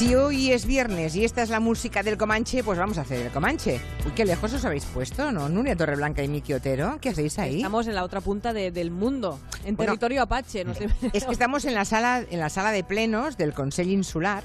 [0.00, 3.20] Si hoy es viernes y esta es la música del Comanche, pues vamos a hacer
[3.26, 3.78] el Comanche.
[4.06, 5.50] Uy, qué lejos os habéis puesto, ¿no?
[5.50, 7.56] Nuria Torreblanca y Miki Otero, ¿qué hacéis ahí?
[7.58, 10.64] Estamos en la otra punta de- del mundo, en Bueno, territorio apache.
[10.64, 10.88] No sé.
[11.12, 14.42] Es que estamos en la sala, en la sala de plenos del Consejo Insular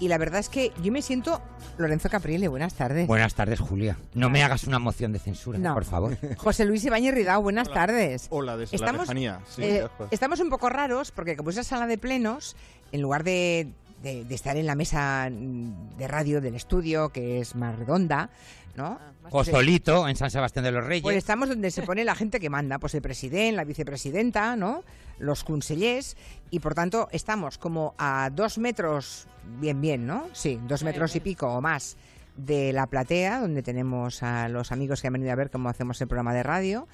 [0.00, 1.40] y la verdad es que yo me siento
[1.78, 3.06] Lorenzo Caprile, buenas tardes.
[3.06, 3.96] Buenas tardes, Julia.
[4.12, 5.72] No me hagas una moción de censura, No.
[5.72, 6.18] por favor.
[6.36, 7.74] José Luis Ibáñez Ridao, buenas Hola.
[7.86, 8.26] tardes.
[8.28, 9.40] Hola, desde la Estamos, lejanía.
[9.48, 10.08] Sí, eh, lejos.
[10.10, 12.54] estamos un poco raros porque como es la sala de plenos,
[12.92, 17.40] en lugar de, de- de estar en la mesa mm, de radio del estudio, que
[17.40, 18.30] es más redonda,
[18.76, 18.98] ¿no?
[19.30, 19.50] O Sí.
[19.50, 21.02] solito, en San Sebastián de los Reyes.
[21.02, 24.82] Pues estamos donde se pone la gente que manda, pues el presidente, la vicepresidenta, ¿no?
[25.18, 26.16] Los consellers,
[26.50, 29.26] y por tanto estamos como a dos metros,
[29.60, 30.24] bien, bien, ¿no?
[30.32, 31.96] Sí, dos metros y pico o más
[32.36, 36.00] de la platea, donde tenemos a los amigos que han venido a ver cómo hacemos
[36.00, 36.88] el programa de radio,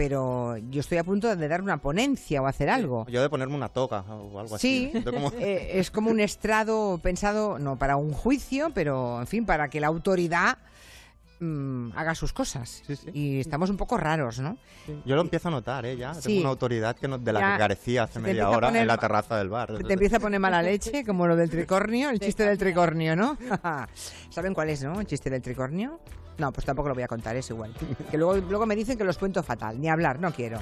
[0.00, 3.04] pero yo estoy a punto de dar una ponencia o hacer algo.
[3.08, 5.04] Yo de ponerme una toga o algo Sí, así.
[5.04, 9.68] Como- eh, es como un estrado pensado, no para un juicio, pero en fin, para
[9.68, 10.56] que la autoridad
[11.40, 12.82] mm, haga sus cosas.
[12.86, 13.10] Sí, sí.
[13.12, 14.56] Y estamos un poco raros, ¿no?
[15.04, 15.98] Yo lo empiezo a notar, ¿eh?
[15.98, 16.14] Ya.
[16.14, 16.28] Sí.
[16.28, 18.88] Tengo una autoridad que no- de la Ya que carecía hace media hora poner en
[18.88, 19.70] la terraza del bar.
[19.86, 23.36] Te empieza a poner mala leche, como lo del tricornio, el chiste del tricornio, ¿no?
[24.30, 24.98] ¿Saben cuál es, no?
[24.98, 26.00] El chiste del tricornio.
[26.40, 27.74] No, pues tampoco lo voy a contar, es igual.
[28.10, 30.58] Que luego, luego me dicen que los cuento fatal, ni hablar, no quiero.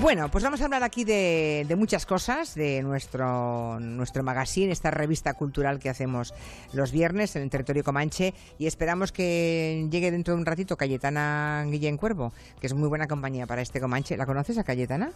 [0.00, 4.90] Bueno, pues vamos a hablar aquí de, de muchas cosas, de nuestro, nuestro magazine, esta
[4.90, 6.34] revista cultural que hacemos
[6.72, 11.64] los viernes en el territorio Comanche y esperamos que llegue dentro de un ratito Cayetana
[11.68, 14.16] Guillén Cuervo, que es muy buena compañía para este Comanche.
[14.16, 15.12] ¿La conoces a Cayetana?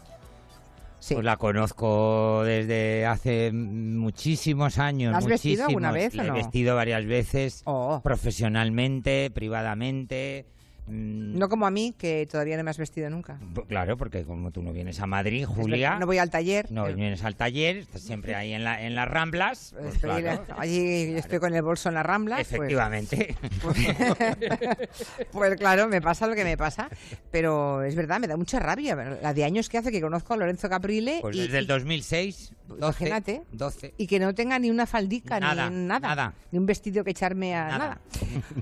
[1.01, 1.15] Sí.
[1.15, 5.13] Pues la conozco desde hace muchísimos años.
[5.13, 5.69] ¿La has vestido muchísimos.
[5.69, 6.35] alguna vez o La no?
[6.35, 8.01] He vestido varias veces, Oh.
[8.05, 10.47] profesionalmente, privadamente.
[10.91, 13.39] Mm, No como a mí, que todavía no me has vestido nunca.
[13.41, 16.71] b- Claro, porque como tú no vienes a Madrid, Julia, No voy al taller.
[16.71, 19.75] no Eh, vienes al taller, estás siempre ahí en, la, en las Ramblas.
[19.79, 22.37] pues estoy- claro, allí estoy con el bolso en la rambla.
[22.37, 23.37] pues- Efectivamente.
[25.33, 26.89] Pues, claro, me pasa lo que me pasa.
[27.31, 28.95] Pero es verdad, me da mucha rabia.
[29.23, 31.69] La de años que hace que conozco a Lorenzo Caprile Pues y, desde el y-
[31.69, 33.43] 2006, 12, Imagínate.
[33.53, 33.95] 12.
[33.97, 36.35] y que no tenga ni una faldica, Nada, ni nada, nada.
[36.53, 37.79] Ni un vestido que echarme a nada.
[37.79, 38.01] Nada.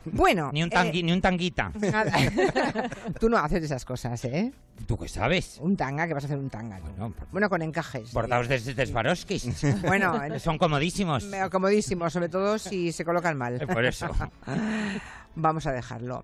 [0.06, 0.50] Bueno.
[0.54, 1.72] Ni un, eh, tangui- ni un tanguita.
[1.80, 2.17] nada.
[3.20, 4.52] Tú no haces esas cosas, ¿eh?
[4.86, 5.58] ¿Tú qué sabes?
[5.60, 6.78] Un tanga, que vas a hacer un tanga.
[6.78, 7.14] tú?
[7.32, 8.12] Bueno, con encajes.
[8.12, 9.48] Bordados de, de Swarovskis.
[9.82, 11.24] Bueno, en- Son comodísimos.
[11.24, 13.60] me- comodísimo, sobre todo si se colocan mal.
[13.60, 14.08] Eh, Por eso.
[15.34, 16.22] Vamos a dejarlo.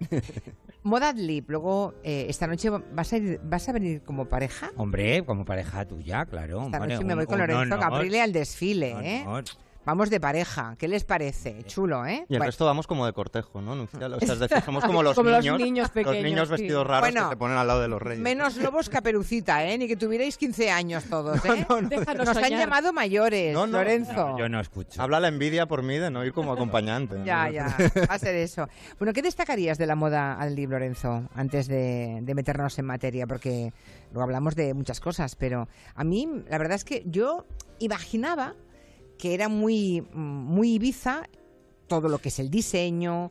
[0.83, 4.71] Modad Lip, luego eh, esta noche vas a, ir- vas a venir como pareja.
[4.77, 6.65] Hombre, como pareja tuya, claro.
[6.65, 9.23] Esta hombre, noche me un- voy con un Lorenzo honor, Caprile al desfile, ¿eh?
[9.27, 9.45] honor.
[9.85, 10.77] Vamos de pareja.
[10.79, 11.63] ¿Qué les parece?
[11.65, 12.25] Chulo, ¿eh?
[12.29, 13.73] Y el Bueno, resto vamos como de cortejo, ¿no?
[13.73, 15.59] O sea, es decir, somos como los Como los niños.
[15.61, 16.53] niños pequeños, Los niños sí.
[16.53, 18.23] vestidos raros Bueno, que se ponen al lado de los reyes.
[18.23, 19.77] Menos lobos caperucita, ¿eh?
[19.77, 21.67] Ni que tuvierais 15 años todos, ¿eh?
[21.91, 24.13] Déjanos Nos han llamado mayores, No, no, Lorenzo.
[24.31, 25.03] No, yo no escucho.
[25.03, 27.17] Habla la envidia por mí de no ir como acompañante.
[27.19, 27.25] ¿no?
[27.25, 27.77] Ya, ya,
[28.09, 28.69] va a ser eso.
[28.99, 33.27] Bueno, ¿qué destacarías de la moda al libro, Lorenzo, antes de, de meternos en materia?
[33.27, 33.73] Porque
[34.13, 37.45] luego hablamos de muchas cosas, pero a mí la verdad es que yo
[37.79, 38.55] imaginaba
[39.19, 41.23] que era muy, muy Ibiza
[41.87, 43.31] todo lo que es el diseño,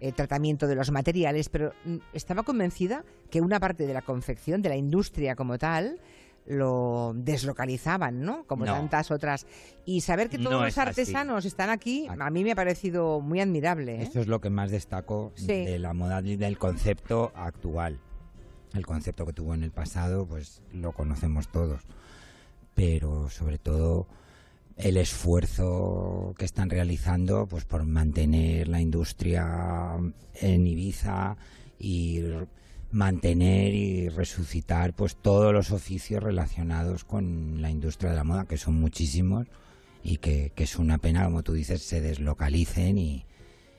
[0.00, 4.62] el tratamiento de los materiales, pero mm, estaba convencida que una parte de la confección,
[4.62, 6.00] de la industria como tal,
[6.44, 8.44] lo deslocalizaban, ¿no?
[8.48, 8.72] Como No.
[8.72, 9.46] tantas otras.
[9.84, 10.88] Y saber que todos No los es así.
[10.88, 13.96] artesanos están aquí, a mí me ha parecido muy admirable.
[14.00, 14.02] ¿eh?
[14.02, 15.46] Esto es lo que más destaco Sí.
[15.46, 18.00] de la moda del concepto actual.
[18.74, 21.82] El concepto que tuvo en el pasado, pues lo conocemos todos.
[22.74, 24.08] Pero sobre todo
[24.76, 29.96] el esfuerzo que están realizando pues por mantener la industria
[30.40, 31.36] en Ibiza
[31.78, 32.20] y
[32.90, 38.58] mantener y resucitar pues todos los oficios relacionados con la industria de la moda que
[38.58, 39.46] son muchísimos
[40.04, 43.24] y que, que es una pena como tú dices se deslocalicen y,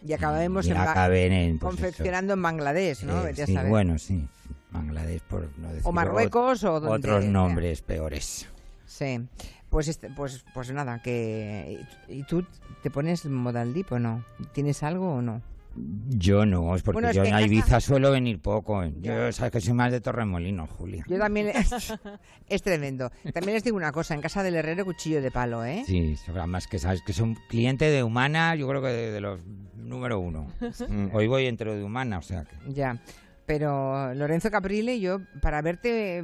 [0.05, 3.25] Y acabemos y en Ba- acaben en pues, confeccionando en Bangladesh, ¿no?
[3.27, 4.27] Eh, sí, bueno sí
[4.71, 8.47] Bangladesh por no decir o Marruecos o donde otros nombres peores
[8.85, 9.19] Sí.
[9.73, 11.79] Pues, este- pues, pues nada, que...
[12.07, 12.45] ¿Y tú
[12.83, 14.23] te pones modal dip o no?
[14.53, 15.41] ¿Tienes algo o no?
[16.09, 18.85] Yo no, es porque Bueno, es yo en Ibiza suelo venir poco.
[19.01, 21.03] Yo sabes que soy más de Torremolinos, Julia.
[21.07, 21.51] Yo también...
[22.47, 23.09] es tremendo.
[23.33, 25.81] También les digo una cosa, en casa del herrero cuchillo de palo, ¿eh?
[25.87, 29.41] Sí, además que sabes que son cliente de Humana, yo creo que de, de los
[29.75, 30.51] número uno.
[30.87, 31.07] Mm.
[31.13, 32.55] Hoy voy entro de Humana, o sea que...
[32.71, 33.01] Ya.
[33.47, 36.23] Pero Lorenzo Caprile, yo para verte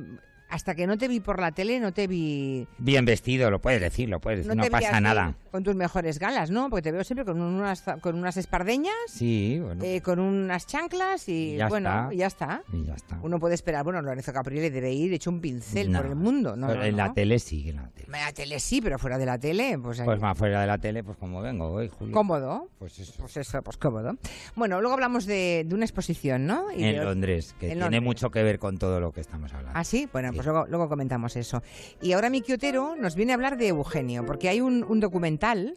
[0.50, 2.68] hasta que no te vi por la tele, no te vi...
[2.78, 5.36] Bien vestido, lo puedes decir, lo puedes decir, no, pasa nada.
[5.52, 6.70] Con tus mejores galas, ¿no?
[6.70, 9.84] Porque te veo siempre con unas, con unas espardeñas, Sí, bueno.
[9.84, 12.14] eh, con unas chanclas y, Y ya bueno, está.
[12.14, 12.64] y ya está.
[12.74, 13.20] y ya está.
[13.22, 16.56] Uno puede esperar, bueno, Lorenzo Caprile debe ir hecho un pincel No, por el mundo,
[16.56, 16.68] ¿no?
[16.68, 18.06] pero en la tele sí, en la tele.
[18.08, 20.78] En la tele sí, pero fuera de la tele, pues, Pues más fuera de la
[20.78, 22.14] tele, pues como vengo hoy, Julio.
[22.14, 22.70] cómodo.
[22.80, 23.14] Pues eso.
[23.20, 24.18] Pues eso, pues cómodo.
[24.56, 26.72] Bueno, luego hablamos de, de una exposición, ¿no?
[26.72, 28.02] Y en de- Londres, que en tiene Londres.
[28.04, 29.78] mucho que ver con todo lo que estamos hablando.
[29.78, 30.10] ¿Ah, sí?
[30.12, 30.39] Bueno, Sí.
[30.40, 31.62] Pues luego, luego comentamos eso.
[32.02, 35.76] Y ahora Miki Otero nos viene a hablar de Eugenio, porque hay un, un documental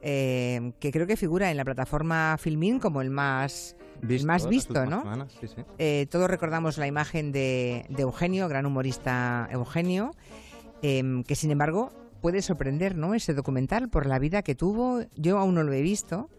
[0.00, 4.84] eh, que creo que figura en la plataforma Filmin como el más, el más visto,
[4.86, 5.02] ¿no?
[5.02, 5.62] semanas, sí, sí.
[5.78, 10.16] Eh, todos recordamos la imagen de, de Eugenio, gran humorista Eugenio,
[10.82, 13.12] em, que sin embargo puede sorprender, ¿no?
[13.14, 15.00] Ese documental por la vida que tuvo.
[15.16, 16.30] Yo aún no lo he visto,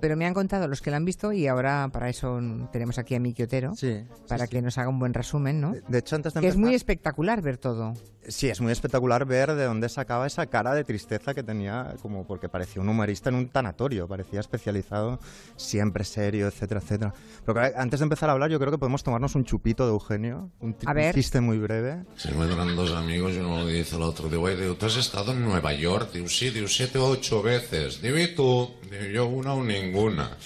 [0.00, 2.40] pero me han contado los que lo han visto y ahora para eso
[2.72, 4.62] tenemos aquí a Miki Otero, Sí, para sí, que sí.
[4.62, 5.74] nos haga un buen resumen, ¿no?
[5.88, 7.94] De hecho, antes de Que es muy empezar- espectacular ver todo.
[8.28, 12.24] Sí, es muy espectacular ver de dónde sacaba esa cara de tristeza que tenía, como
[12.24, 15.18] porque parecía un humorista en un tanatorio, parecía especializado,
[15.56, 17.14] siempre serio, etcétera, etcétera.
[17.44, 19.92] Pero claro, antes de empezar a hablar, yo creo que podemos tomarnos un chupito de
[19.92, 22.04] Eugenio, un, A un chiste muy breve.
[22.16, 24.96] Se encuentran dos amigos y uno le dice al otro, digo, "Oye, digo, ¿tú has
[24.96, 26.12] estado en Nueva York?
[26.12, 28.00] Digo, sí, digo, siete o ocho veces.
[28.00, 28.70] Digo, ¿y tú?
[29.12, 30.36] Yo una o ninguna.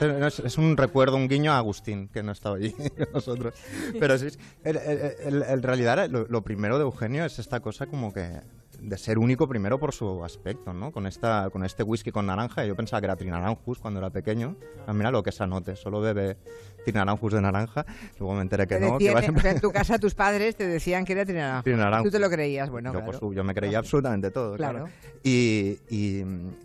[0.00, 3.54] Es, un recuerdo, un guiño a Agustín, que no estaba allí con nosotros.
[3.98, 4.28] Pero sí,
[4.64, 8.40] en realidad lo, lo primero de Eugenio es esta cosa como que
[8.80, 10.92] de ser único primero por su aspecto, ¿no?
[10.92, 14.56] Con esta con este whisky con naranja, yo pensaba que era Trinaranjus cuando era pequeño.
[14.86, 16.36] Ah, mira lo que se anote, solo bebe
[16.84, 17.86] Trinaranjus de naranja.
[18.18, 19.98] Luego me enteré que Te no, que decían, va o siempre sea, en tu casa
[19.98, 21.62] tus padres te decían que era Trinaranjo.
[21.62, 22.10] Trinaranjus.
[22.10, 23.18] Tú te lo creías, bueno, yo, claro.
[23.20, 24.84] pues, yo me creía absolutamente todo, claro.
[24.84, 24.90] Claro.
[25.22, 26.18] Y, y,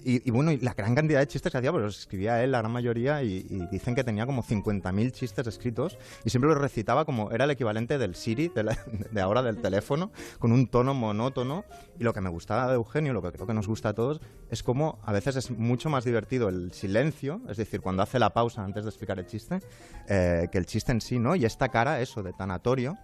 [0.04, 2.60] y- y bueno, la gran cantidad de chistes que hacía, pues los escribía él, la
[2.60, 7.06] gran mayoría, y, y dicen que tenía como 50.000 chistes escritos, y siempre los recitaba
[7.06, 8.78] como era el equivalente del Siri de, la-
[9.12, 11.64] de ahora del teléfono, con un tono monótono.
[12.00, 14.22] Y lo que me gustaba de Eugenio, lo que creo que nos gusta a todos,
[14.50, 18.30] es como a veces es mucho más divertido el silencio, es decir, cuando hace la
[18.31, 19.60] pausa antes de explicar el chiste,
[20.07, 21.36] eh, que el chiste en sí, ¿no?
[21.36, 22.98] Y esta cara, eso, de tanatorio,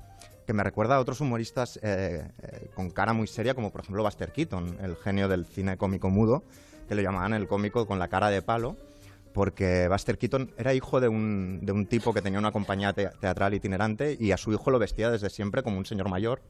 [0.48, 4.02] que me recuerda a otros humoristas eh, eh, con cara muy seria, como por ejemplo
[4.02, 6.44] Buster Keaton, el genio del cine cómico mudo,
[6.88, 8.78] que le llamaban el cómico con la cara de palo,
[9.34, 13.10] porque Buster Keaton era hijo de un, de un tipo que tenía una compañía te-
[13.20, 16.42] teatral itinerante y a su hijo lo vestía desde siempre como un señor mayor.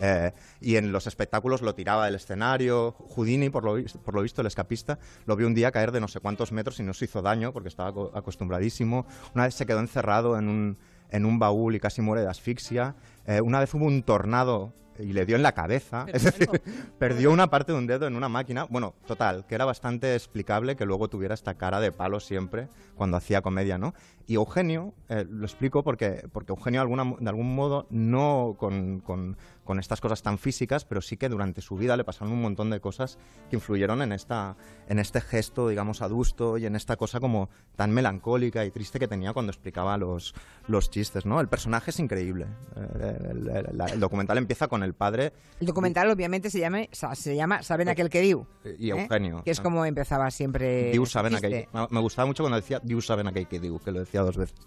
[0.00, 2.92] Eh, y en los espectáculos lo tiraba del escenario.
[2.92, 6.08] Houdini, por lo, por lo visto, el escapista, lo vio un día caer de no
[6.08, 9.06] sé cuántos metros y no se hizo daño porque estaba aco- acostumbradísimo.
[9.34, 10.78] Una vez se quedó encerrado en un,
[11.10, 12.94] en un baúl y casi muere de asfixia.
[13.26, 16.02] Eh, una vez hubo un tornado y le dio en la cabeza.
[16.04, 16.48] Pero es decir,
[16.98, 18.66] perdió una parte de un dedo en una máquina.
[18.68, 23.16] Bueno, total, que era bastante explicable que luego tuviera esta cara de palo siempre cuando
[23.16, 23.94] hacía comedia, ¿no?
[24.26, 29.00] Y Eugenio, eh, lo explico porque, porque Eugenio de, alguna, de algún modo, no con,
[29.00, 29.38] con-
[29.70, 32.70] con estas cosas tan físicas, pero sí que durante su vida le pasaron un montón
[32.70, 33.18] de cosas
[33.48, 34.56] que influyeron en, esta,
[34.88, 39.06] en este gesto, digamos, adusto y en esta cosa como tan melancólica y triste que
[39.06, 40.34] tenía cuando explicaba los,
[40.66, 41.40] los chistes, ¿no?
[41.40, 42.46] El personaje es increíble.
[42.74, 47.14] Eh, El, el- el documental empieza con el padre El documental obviamente se llama, sa-
[47.14, 48.48] se llama Saben aquel que diu.
[48.76, 49.02] y ¿eh?
[49.02, 49.44] Eugenio.
[49.44, 50.90] Que es como empezaba siempre.
[50.90, 51.66] Diu saben aquell.
[51.90, 54.58] Me- gustaba mucho cuando decía Diu saben aquell que diu, que lo decía dos veces.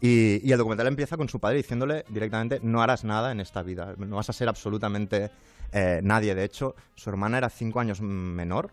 [0.00, 3.62] Y, y el documental empieza con su padre diciéndole directamente no harás nada en esta
[3.62, 5.30] vida, no vas a ser absolutamente
[5.72, 6.34] eh, nadie.
[6.34, 8.70] De hecho, su hermana era cinco años menor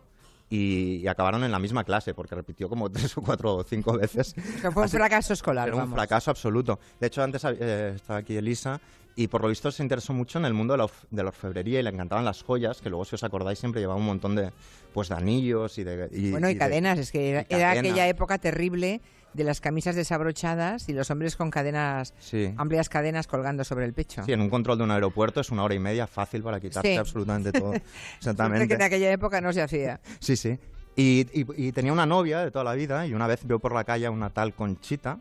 [0.50, 4.34] y, acabaron en la misma clase porque repitió como tres o cuatro o cinco veces.
[4.60, 5.68] Sea, fue un fracaso escolar.
[5.68, 5.96] Era un vamos.
[5.96, 6.78] fracaso absoluto.
[6.98, 8.80] De hecho, antes eh, estaba aquí Elisa
[9.14, 11.80] y por lo visto se interesó mucho en el mundo de la, de la orfebrería
[11.80, 14.52] y le encantaban las joyas, que luego, si os acordáis, siempre llevaba un montón de,
[14.94, 16.08] pues, de anillos y de...
[16.12, 19.00] y- Bueno, y, de- cadenas, es que era, aquella época terrible
[19.38, 22.52] de las camisas desabrochadas y los hombres con cadenas, Sí.
[22.58, 24.22] amplias cadenas colgando sobre el pecho.
[24.24, 26.90] Sí, en un control de un aeropuerto es una hora y media fácil para quitarse
[26.92, 26.96] Sí.
[26.96, 27.72] absolutamente todo.
[27.72, 28.84] Siempre que en Exactamente.
[28.84, 30.00] aquella época no se hacía.
[30.18, 30.58] Sí, sí.
[30.96, 33.72] Y, y- y tenía una novia de toda la vida y una vez vio por
[33.72, 35.20] la calle a una tal Conchita,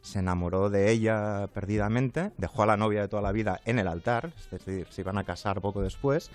[0.00, 3.88] se enamoró de ella perdidamente, dejó a la novia de toda la vida en el
[3.88, 6.30] altar, es decir, se iban a casar poco después.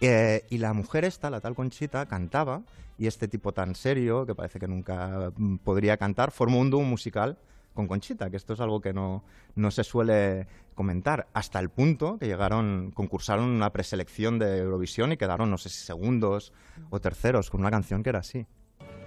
[0.00, 2.62] Eh, y la mujer esta, la tal Conchita, cantaba
[2.98, 6.82] y este tipo tan serio, que parece que nunca mm, podría cantar, formó un dúo
[6.82, 7.38] musical
[7.74, 9.22] con Conchita, que esto es algo que no,
[9.54, 15.16] no se suele comentar, hasta el punto que llegaron, concursaron una preselección de Eurovisión y
[15.16, 16.52] quedaron, no sé si segundos
[16.90, 18.46] o terceros, con una canción que era así.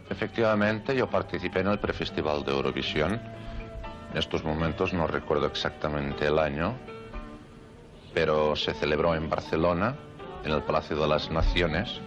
[0.09, 3.21] Efectivamente, yo participé en el prefestival de Eurovisión.
[4.11, 6.75] En estos momentos no recuerdo exactamente el año,
[8.13, 9.95] pero se celebró en Barcelona,
[10.43, 12.01] en el Palacio de las Naciones,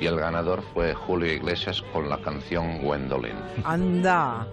[0.00, 3.36] y el ganador fue Julio Iglesias con la canción Gwendolyn.
[3.64, 4.46] Anda.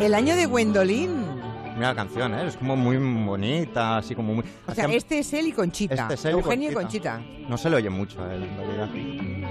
[0.00, 1.26] El año de Gwendolyn.
[1.74, 2.46] mira la canción, ¿eh?
[2.46, 4.44] Es como muy bonita, así como muy...
[4.66, 5.94] O sea, este es él y Conchita.
[5.94, 7.16] Este es él Eugenio y Conchita.
[7.16, 7.48] Conchita.
[7.48, 8.88] No se le oye mucho a él, en realidad.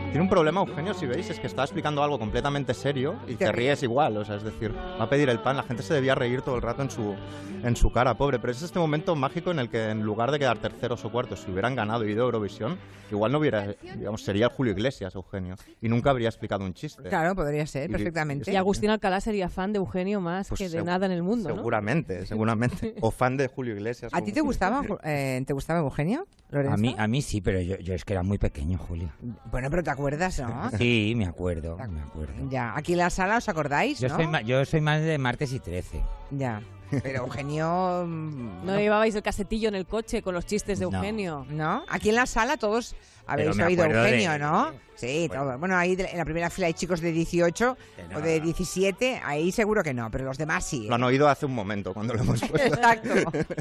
[0.10, 3.52] Tiene un problema, Eugenio, si veis, es que está explicando algo completamente serio y Te
[3.52, 3.84] ríes.
[3.84, 4.18] igual.
[4.18, 6.56] O sea, es decir, va a pedir el pan, la gente se debía reír todo
[6.56, 7.16] el rato en su,
[7.64, 8.40] en su cara, pobre.
[8.40, 11.42] Pero es este momento mágico en el que, en lugar de quedar terceros o cuartos,
[11.42, 12.80] si hubieran ganado y ido a Eurovisión,
[13.12, 17.04] igual no hubiera, digamos, sería el Julio Iglesias, Eugenio, y nunca habría explicado un chiste.
[17.04, 18.52] Claro, podría ser, perfectamente.
[18.52, 21.50] Y Agustín Alcalá sería fan de Eugenio más Pues que de nada en el mundo,
[21.50, 21.56] ¿no?
[21.56, 22.96] Seguramente, seguramente.
[23.02, 24.12] O fan de Julio Iglesias.
[24.12, 26.26] ¿A ti te gustaba, eh, te gustaba Eugenio?
[26.50, 26.74] Lorenzo?
[26.74, 29.12] A mí, a mí sí, pero yo, yo es que era muy pequeño, Julio.
[29.52, 30.72] Bueno, pero te acuerdas, ¿no?
[30.78, 32.50] Sí, me acuerdo, me acuerdo.
[32.50, 34.00] Ya, aquí en la sala, ¿os acordáis?
[34.00, 34.16] Yo, ¿no?
[34.16, 36.02] soy, ma- yo soy más de martes y 13.
[36.32, 36.62] Ya.
[37.04, 38.04] Pero Eugenio.
[38.08, 40.98] mm, ¿No llevabais el casetillo en el coche con los chistes de No.
[40.98, 41.46] Eugenio?
[41.50, 41.84] ¿No?
[41.90, 42.96] Aquí en la sala todos
[43.32, 44.72] habéis oído Eugenio, de- ¿no?
[44.96, 45.44] Sí, Bueno.
[45.46, 45.60] todos.
[45.62, 47.78] Bueno, ahí en la primera fila hay chicos de 18
[48.10, 50.88] Que o de 17, ahí seguro que no, pero los demás sí.
[50.90, 52.58] Lo han oído hace un momento cuando lo hemos puesto.
[52.68, 53.10] Exacto.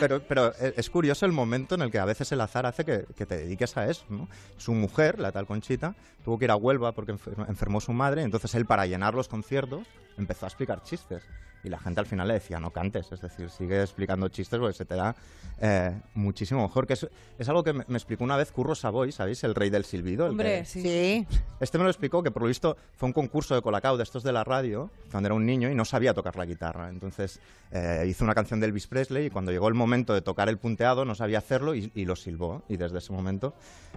[0.00, 2.84] Pero, pero e- es curioso el momento en el que a veces el azar hace
[2.84, 4.04] que, que te dediques a eso.
[4.08, 4.28] ¿no?
[4.56, 5.94] Su mujer, la tal Conchita,
[6.24, 8.22] tuvo que ir a Huelva porque enfer- enfermó su madre.
[8.22, 9.86] Entonces él, para llenar los conciertos,
[10.18, 11.22] empezó a explicar chistes.
[11.64, 13.10] Y la gente al final le decía, no cantes.
[13.12, 15.14] Es decir, sigue explicando chistes porque se te da
[15.60, 16.86] eh, muchísimo mejor.
[16.86, 19.42] Que es, es algo que me, me explicó una vez Curro Savoy, ¿sabéis?
[19.44, 20.26] El rey del silbido.
[20.26, 20.82] el Hombre, que- sí.
[20.82, 21.26] Sí.
[21.60, 24.22] este me lo explicó que por lo visto fue un concurso de Colacao de estos
[24.22, 26.90] de la radio cuando era un niño y no sabía tocar la guitarra.
[26.90, 30.50] Entonces eh, hizo una canción de Elvis Presley y cuando llegó el momento de tocar
[30.50, 32.62] el punteado no sabía hacerlo y, y lo silbó.
[32.68, 33.54] Y desde ese momento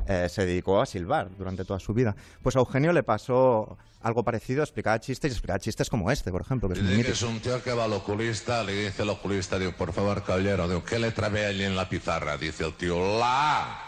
[0.08, 2.16] eh, se dedicó a silbar durante toda su vida.
[2.42, 6.42] Pues a Eugenio le pasó algo parecido, explicaba chistes y explicaba chistes como este, por
[6.42, 9.72] ejemplo, que es que un tío que va al oculista, le dice el oculista, digo,
[9.72, 12.38] por favor, caballero, digo, ¿qué letra ve allí en la pizarra?
[12.38, 13.85] Dice el tío, la.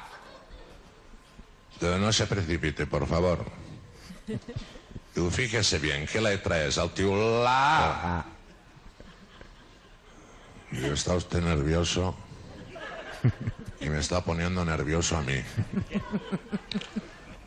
[1.82, 3.46] No se precipite, por favor.
[5.14, 6.78] Digo, fíjese bien, ¿qué letra es?
[6.78, 8.26] Al tío, la.
[10.72, 12.16] Digo, ¿está usted nervioso?
[13.80, 15.42] Y me está poniendo nervioso a mí.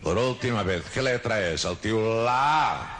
[0.02, 1.64] Por última vez, ¿qué letra es?
[1.64, 2.99] Al tío, la.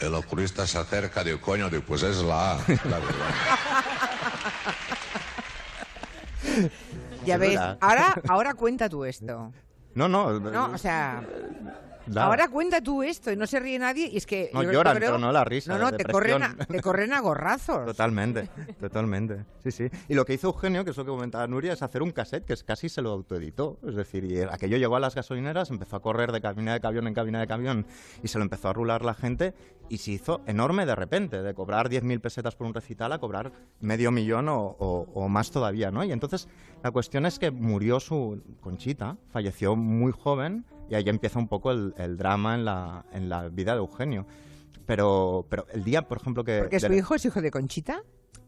[0.00, 3.34] El oculista se acerca, digo, coño, digo, pues es la A, la verdad.
[7.24, 7.58] Ya Es ves.
[7.80, 9.52] Ahora, ahora cuenta tú esto.
[9.96, 10.38] No, no.
[10.38, 11.22] No, o sea,
[12.08, 12.26] nada.
[12.26, 14.50] ahora cuenta tú esto y no se ríe nadie y es que...
[14.52, 16.80] No, yo- lloran, creo- pero no la risa, No, no, de te corren, a, te
[16.80, 17.84] corren a gorrazos.
[17.86, 18.48] Totalmente,
[18.80, 19.44] totalmente.
[19.62, 19.88] Sí, sí.
[20.08, 22.44] Y lo que hizo Eugenio, que es lo que comentaba Nuria, es hacer un cassette
[22.44, 23.78] que es, casi se lo autoeditó.
[23.86, 27.06] Es decir, y aquello llegó a las gasolineras, empezó a correr de cabina de camión
[27.06, 27.86] en cabina de camión
[28.22, 29.54] y se lo empezó a rular la gente
[29.88, 33.52] y se hizo enorme de repente, de cobrar 10.000 pesetas por un recital a cobrar
[33.80, 36.02] medio millón o, o- o más todavía, ¿no?
[36.04, 36.48] Y entonces
[36.82, 41.70] la cuestión es que murió su Conchita, falleció muy joven y ahí empieza un poco
[41.72, 44.26] el, el drama en la, en la vida de Eugenio.
[44.86, 46.60] Pero, pero el día, por ejemplo, que...
[46.60, 48.02] Porque su la- hijo es hijo de Conchita.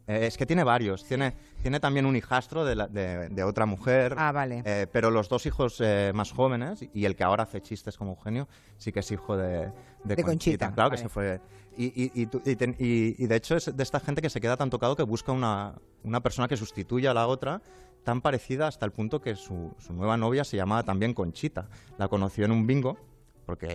[0.06, 1.04] eh, es que tiene varios.
[1.04, 4.14] Tiene, tiene también un hijastro de, la- de- de otra mujer.
[4.16, 4.62] Ah, vale.
[4.64, 8.12] Eh, pero los dos hijos eh, más jóvenes y el que ahora hace chistes como
[8.12, 9.72] Eugenio sí que es hijo de,
[10.04, 11.02] de, De Conchita, Claro que vale.
[11.02, 11.40] se fue.
[11.76, 14.70] Y, y- y ten- y de hecho es de esta gente que se queda tan
[14.70, 17.60] tocado que busca una, una persona que sustituya a la otra
[18.08, 21.68] tan parecida hasta el punto que su, su nueva novia se llamaba también Conchita.
[21.98, 22.96] La conoció en un bingo
[23.44, 23.66] porque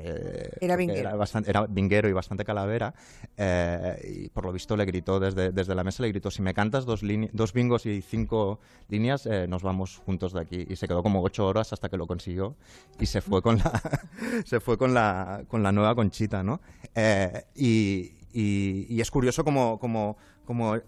[0.59, 2.95] Era porque era, bastante, era vinguero y bastante calavera
[3.37, 6.55] eh, y por lo visto le gritó desde, desde la mesa le gritó si me
[6.55, 10.87] cantas dos, dos bingos y cinco líneas eh, nos vamos juntos de aquí y se
[10.87, 12.55] quedó como ocho horas hasta que lo consiguió
[12.99, 13.81] y se fue con la
[14.45, 16.59] se fue con la con la nueva Conchita no
[16.95, 20.83] Eh, y, y- es curioso como, como, como eh,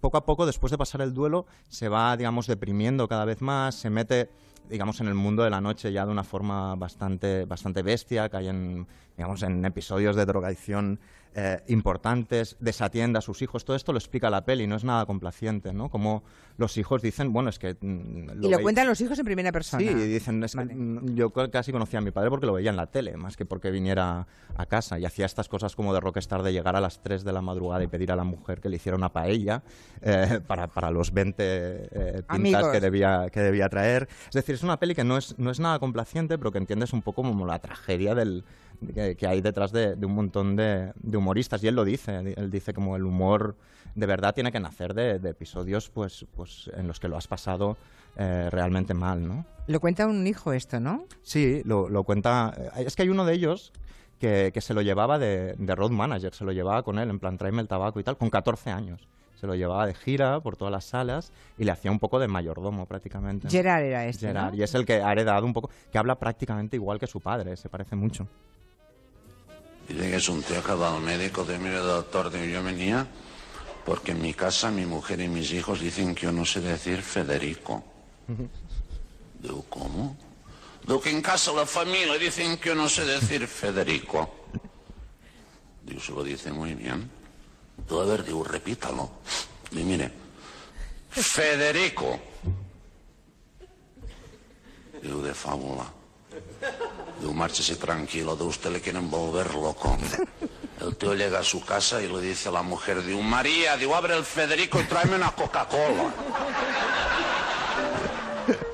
[0.00, 3.74] poco a poco después de pasar el duelo se va digamos deprimiendo cada vez más
[3.74, 4.30] se mete
[4.70, 8.48] digamos en el mundo de la noche ya de una forma bastante bastante bestia cae
[8.48, 8.86] en
[9.16, 10.98] digamos en episodios de drogadicción
[11.34, 15.06] eh, importantes desatiende a sus hijos todo esto lo explica la peli no es nada
[15.06, 16.22] complaciente no como
[16.58, 19.82] los hijos dicen bueno es que mm, Y lo cuentan los hijos en primera persona.
[19.82, 20.74] Sí, y dicen, es que, Vale.
[20.74, 23.36] mm, yo ca- casi conocía a mi padre porque lo veía en la tele, más
[23.36, 24.98] que porque viniera a casa.
[24.98, 27.82] Y hacía estas cosas como de rockstar de llegar a las 3 de la madrugada
[27.82, 29.62] y pedir a la mujer que le hiciera una paella
[30.02, 34.08] eh, para, para los 20 eh, pintas que debía, que debía traer.
[34.26, 36.92] Es decir, es una peli que no es, no es nada complaciente, pero que entiendes
[36.92, 38.44] un poco como la tragedia del,
[38.94, 41.62] que, que hay detrás de, de un montón de, de humoristas.
[41.64, 43.56] Y él lo dice, él dice como el humor
[43.94, 47.26] de verdad tiene que nacer de, de episodios pues, pues, en los que lo has
[47.28, 47.76] pasado
[48.16, 49.44] eh, realmente mal, ¿no?
[49.66, 51.04] Lo cuenta un hijo esto, ¿no?
[51.22, 52.52] Sí, lo, lo cuenta.
[52.76, 53.72] eh, Es que hay uno de ellos
[54.18, 57.18] que, que se lo llevaba de, de road manager, se lo llevaba con él, en
[57.18, 59.08] plan, tráeme el tabaco y tal, con 14 años.
[59.34, 62.28] Se lo llevaba de gira por todas las salas y le hacía un poco de
[62.28, 63.46] mayordomo prácticamente.
[63.46, 63.50] ¿no?
[63.50, 64.32] Gerard era este, ¿no?
[64.34, 67.20] Gerard, y es el que ha heredado un poco, que habla prácticamente igual que su
[67.20, 68.28] padre, se parece mucho.
[69.88, 73.06] Dice que es un tío que va al médico, dice, mire doctor, digo, yo venía
[73.84, 77.02] Porque en mi casa mi mujer y mis hijos dicen que yo no sé decir
[77.02, 77.82] Federico.
[79.40, 80.16] Digo, ¿cómo?
[80.86, 84.30] Digo que en casa la familia dicen que yo no sé decir Federico.
[85.82, 87.10] Digo, se lo dice muy bien.
[87.88, 89.10] Digo, a ver, digo, repítalo.
[89.72, 90.12] Y mire,
[91.10, 92.20] Federico.
[95.02, 95.92] Digo, de fábula.
[97.22, 99.96] Digo, márchese tranquilo, de usted le quieren volver loco.
[100.80, 103.94] El tío llega a su casa y le dice a la mujer, digo, María, digo,
[103.94, 106.12] abre el Federico y tráeme una Coca-Cola.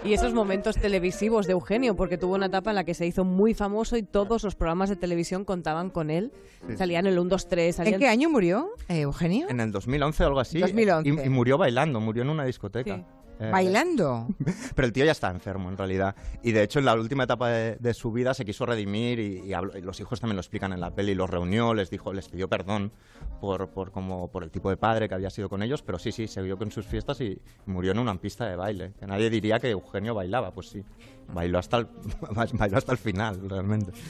[0.03, 3.25] Y esos momentos televisivos de Eugenio, porque tuvo una etapa en la que se hizo
[3.25, 6.33] muy famoso y todos los programas de televisión contaban con él.
[6.79, 8.01] Salían el 1, 2, 3, ¿En salían...
[8.01, 9.47] qué año murió, eh, Eugenio?
[9.51, 10.61] En el 2011 o algo así.
[10.61, 11.07] 2011.
[11.07, 12.97] Y, y murió bailando, murió en una discoteca.
[12.97, 13.05] Sí.
[13.41, 14.27] Eh, Bailando.
[14.75, 16.15] Pero el tío ya está enfermo, en realidad.
[16.43, 19.41] Y de hecho, en la última etapa de, de su vida se quiso redimir y,
[19.47, 21.15] y habló- y los hijos también lo explican en la peli.
[21.15, 22.93] Los reunió, les dijo, les pidió perdón
[23.41, 25.83] por, por, como, por el tipo de padre que había sido con ellos.
[25.83, 28.93] Pero sí, sí, se vio con sus fiestas y murió en una pista de baile.
[28.99, 30.85] Que nadie diría que Eugenio bailaba, pues sí.
[31.33, 31.89] Bailó hasta el,
[32.55, 33.93] bailó hasta el final, realmente.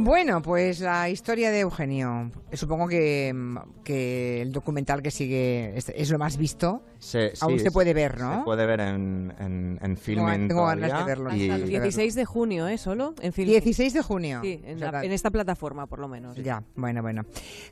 [0.00, 2.30] Bueno, pues la historia de Eugenio.
[2.52, 3.34] Supongo que,
[3.82, 6.84] que el documental que sigue es, es lo más visto.
[7.00, 8.38] Se- Aún sí, se puede ver, ¿no?
[8.38, 11.34] Se puede ver en, en, en filming tengo ganas de verlo.
[11.34, 12.78] y- Hasta el 16 de junio, ¿eh?
[12.78, 13.48] Solo en film.
[13.48, 14.40] 16 de junio.
[14.42, 16.36] Sí, en, la- en esta plataforma, por lo menos.
[16.36, 17.24] Ya, bueno, bueno.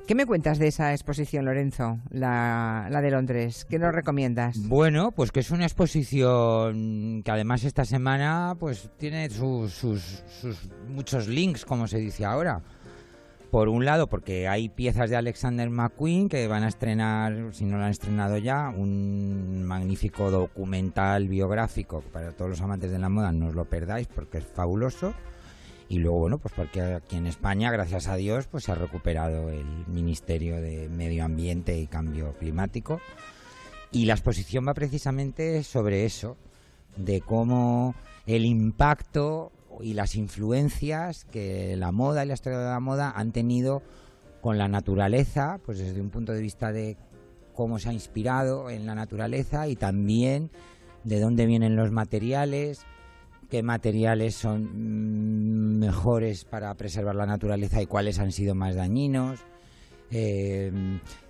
[0.08, 1.98] ¿Qué me cuentas de esa exposición, Lorenzo?
[2.10, 3.66] La, la de Londres.
[3.70, 4.58] ¿Qué nos recomiendas?
[4.66, 10.22] Bueno, pues que es una exposición que además esta semana pues tiene sus, sus,
[10.88, 12.62] muchos links, como se dice ahora.
[13.50, 17.78] Por un lado, porque hay piezas de Alexander McQueen que van a estrenar, si no
[17.78, 23.32] lo han estrenado ya, un magnífico documental biográfico para todos los amantes de la moda,
[23.32, 25.14] no os lo perdáis porque es fabuloso.
[25.88, 29.50] Y luego, bueno, pues porque aquí en España, gracias a Dios, pues se ha recuperado
[29.50, 33.00] el Ministerio de Medio Ambiente y Cambio Climático.
[33.92, 36.36] Y la exposición va precisamente sobre eso,
[36.96, 37.94] de cómo
[38.26, 43.32] el impacto y las influencias que la moda y la historia de la moda han
[43.32, 43.82] tenido
[44.40, 46.96] con la naturaleza, pues desde un punto de vista de
[47.54, 50.50] cómo se ha inspirado en la naturaleza y también
[51.04, 52.84] de dónde vienen los materiales,
[53.48, 59.40] qué materiales son mejores para preservar la naturaleza y cuáles han sido más dañinos,
[60.10, 60.72] eh,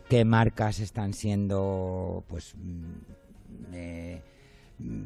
[0.08, 4.22] qué marcas están siendo pues mm, eh,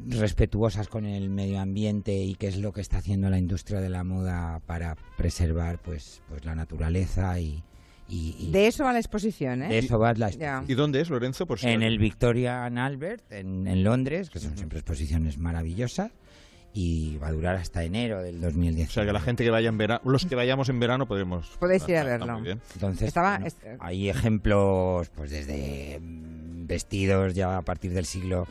[0.09, 3.89] respetuosas con el medio ambiente y qué es lo que está haciendo la industria de
[3.89, 7.63] la moda para preservar pues pues la naturaleza y,
[8.09, 9.69] y- y De eso va la exposición, ¿eh?
[9.69, 10.29] de eso va la.
[10.67, 11.45] ¿Y dónde es, Lorenzo?
[11.45, 16.11] Por en el Victoria and Albert, en, en Londres, que son siempre exposiciones maravillosas,
[16.73, 18.91] y va a durar hasta enero del O 2010.
[18.91, 21.47] sea, que la gente que vaya en verano, los que vayamos en verano podemos...
[21.59, 22.43] Podéis ir a está verlo.
[22.73, 28.47] Entonces, Estaba- bueno, hay ejemplos pues desde mm, vestidos ya a partir del siglo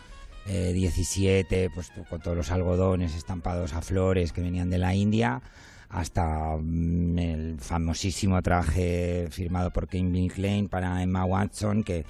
[0.46, 5.42] eh, XVII, pues con todos los algodones estampados a flores que venían de la India,
[5.88, 12.04] hasta mm, el famosísimo traje firmado por Calvin Klein para Emma Watson, que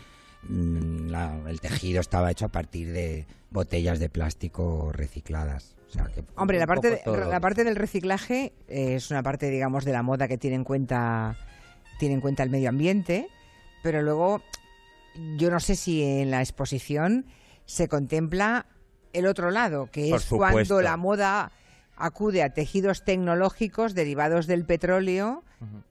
[0.48, 5.76] mm, la- el tejido estaba hecho a partir de botellas de plástico recicladas.
[5.88, 9.50] O sea, que Hombre, la parte, de- la parte del reciclaje eh, es una parte,
[9.50, 11.36] digamos, de la moda que tiene en cuenta
[11.98, 13.26] tiene en cuenta el medio ambiente,
[13.82, 14.40] pero luego
[15.36, 17.26] yo no sé si en la exposición
[17.70, 18.66] se contempla
[19.12, 21.52] el otro lado, que Por es cuando la moda
[21.96, 25.44] acude a tejidos tecnológicos derivados del petróleo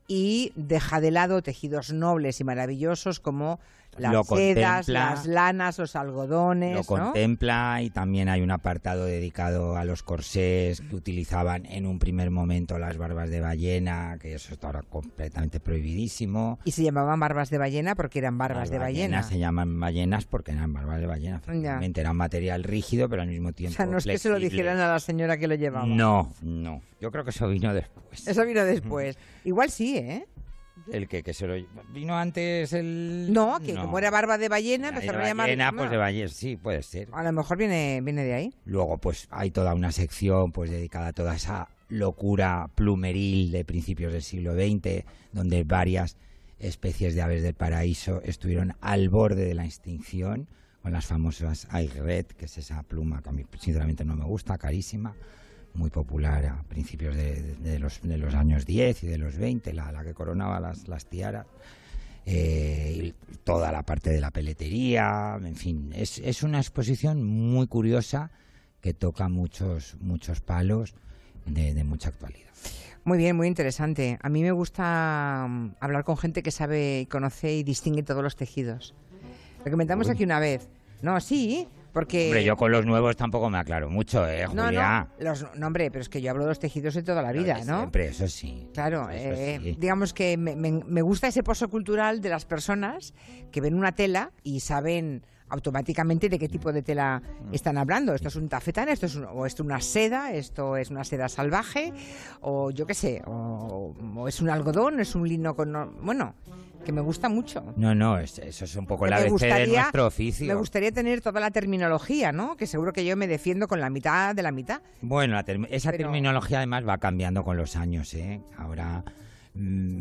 [0.09, 3.59] y deja de lado tejidos nobles y maravillosos como
[3.97, 6.85] las Lo sedas, las lanas, los algodones, Lo ¿no?
[6.85, 12.29] contempla y también hay un apartado dedicado a los corsés que utilizaban en un primer
[12.29, 16.59] momento las barbas de ballena, que eso está ahora completamente prohibidísimo.
[16.65, 19.23] Y se llamaban barbas de ballena porque eran barbas Las de ballena.
[19.23, 21.41] se llaman ballenas porque eran barbas de ballena.
[21.95, 24.35] Era un material rígido, pero al mismo O tiempo sea, no es que se lo
[24.35, 24.63] flexible.
[24.63, 25.85] dijeran a la señora que lo llevaba.
[25.87, 26.81] No, no.
[27.01, 28.27] Yo creo que eso vino después.
[28.27, 29.17] Eso vino después.
[29.45, 30.27] Igual sí, ¿eh?
[30.91, 31.55] El que, que se lo
[31.93, 35.47] vino antes el No, que como era barba de ballena, empezaron a llamar...
[35.47, 37.09] ballena, pues de ballena, sí, puede ser.
[37.11, 38.53] A lo mejor viene, viene de ahí.
[38.65, 44.13] Luego, pues hay toda una sección pues dedicada a toda esa locura plumeril de principios
[44.13, 46.17] del siglo XX, donde varias
[46.59, 50.47] especies de aves del paraíso estuvieron al borde de la extinción,
[50.81, 54.57] con las famosas aigret, que es esa pluma que a mí sinceramente no me gusta,
[54.57, 55.15] carísima,
[55.73, 59.73] muy popular a principios de, de- los, de los años 10 y de los 20,
[59.73, 61.45] la, la que coronaba las, las tiaras.
[62.25, 67.67] Eh, y toda la parte de la peletería, en fin, es, es una exposición muy
[67.67, 68.29] curiosa
[68.81, 70.93] que toca muchos, muchos palos
[71.45, 72.49] de, de mucha actualidad.
[73.05, 74.19] Muy bien, muy interesante.
[74.21, 78.21] A mí me gusta mm, hablar con gente que sabe y conoce y distingue todos
[78.21, 78.93] los tejidos.
[79.65, 80.67] Lo comentamos aquí una vez.
[81.01, 82.25] No, sí, porque...
[82.25, 85.07] Hombre, yo con los nuevos tampoco me aclaro mucho, ¿eh, no, Julia?
[85.19, 87.31] no, los, no, hombre, pero es que yo hablo de los tejidos de toda la
[87.31, 87.77] vida, ¿no?
[87.79, 88.67] Siempre, eso sí.
[88.73, 89.75] Claro, Eso eh, sí.
[89.79, 93.13] digamos que me, me- me gusta ese pozo cultural de las personas
[93.51, 98.13] que ven una tela y saben automáticamente de qué tipo de tela están hablando.
[98.13, 101.03] Esto es un tafetán, esto es, un- o esto es una seda, esto es una
[101.03, 101.93] seda salvaje,
[102.41, 105.73] o yo qué sé, o, o es un algodón, es un lino con...
[106.01, 106.33] Bueno,
[106.85, 107.73] que me gusta mucho.
[107.75, 110.47] No, no, es- eso es un poco Que la ABC de nuestro oficio.
[110.47, 112.55] Me gustaría tener toda la terminología, ¿no?
[112.55, 114.81] Que seguro que yo me defiendo con la mitad de la mitad.
[115.01, 118.39] Bueno, la term- esa Pero- terminología además va cambiando con los años, ¿eh?
[118.57, 119.03] Ahora,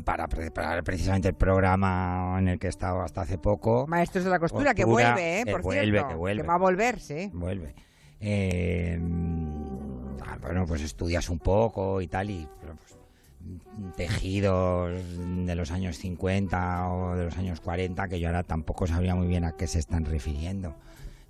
[0.05, 4.31] para preparar precisamente el programa en el que he estado hasta hace poco, Maestros de
[4.31, 5.45] la costura, que vuelve, ¿eh?
[5.45, 6.09] que Por vuelve, cierto.
[6.09, 6.43] que vuelve.
[6.43, 7.31] va a volver, sí.
[7.33, 7.75] vuelve.
[8.21, 12.99] Eh, mm, ah, bueno, pues estudias un poco y tal, y pues,
[13.79, 14.93] mm, tejidos
[15.47, 19.27] de los años 50 o de los años 40, que yo ahora tampoco sabría muy
[19.27, 20.75] bien a qué se están refiriendo.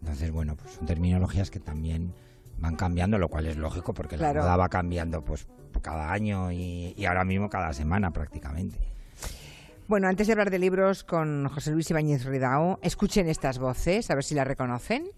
[0.00, 2.12] Entonces, bueno, pues son terminologías que también
[2.58, 4.40] van cambiando, lo cual es lógico porque Claro.
[4.40, 5.46] la moda va cambiando pues
[5.80, 8.78] cada año y, y ahora mismo cada semana prácticamente.
[9.88, 14.14] Bueno, antes de hablar de libros con José Luis Ibáñez Ridao, escuchen estas voces, a
[14.14, 15.10] ver si las reconocen.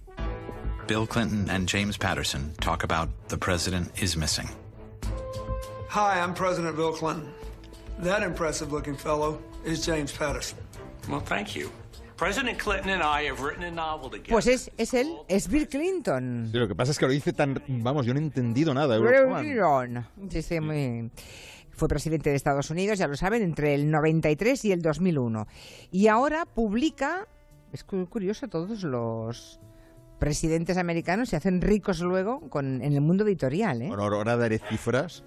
[0.87, 4.49] Bill Clinton and James Patterson talk about the president is missing.
[5.89, 7.33] Hi, I'm President Bill Clinton.
[7.99, 10.59] That impressive looking fellow is James Patterson.
[11.09, 11.71] Well, thank you.
[12.21, 14.31] President Clinton and I have written a novel together.
[14.31, 16.49] Pues es, es él, es Bill Clinton.
[16.53, 17.63] Sí, lo que pasa es que lo dice tan...
[17.69, 18.99] Vamos, yo no he entendido nada.
[18.99, 20.07] Clinton.
[20.29, 21.11] Sí, sí, muy-
[21.73, 25.47] Fue presidente de Estados Unidos, ya lo saben, entre el 93 y el 2001.
[25.91, 27.27] Y ahora publica,
[27.73, 29.59] es cu- curioso, todos los
[30.19, 33.89] presidentes americanos se hacen ricos luego con, en el mundo editorial, ¿eh?
[33.89, 35.25] Bueno, ahora daré cifras.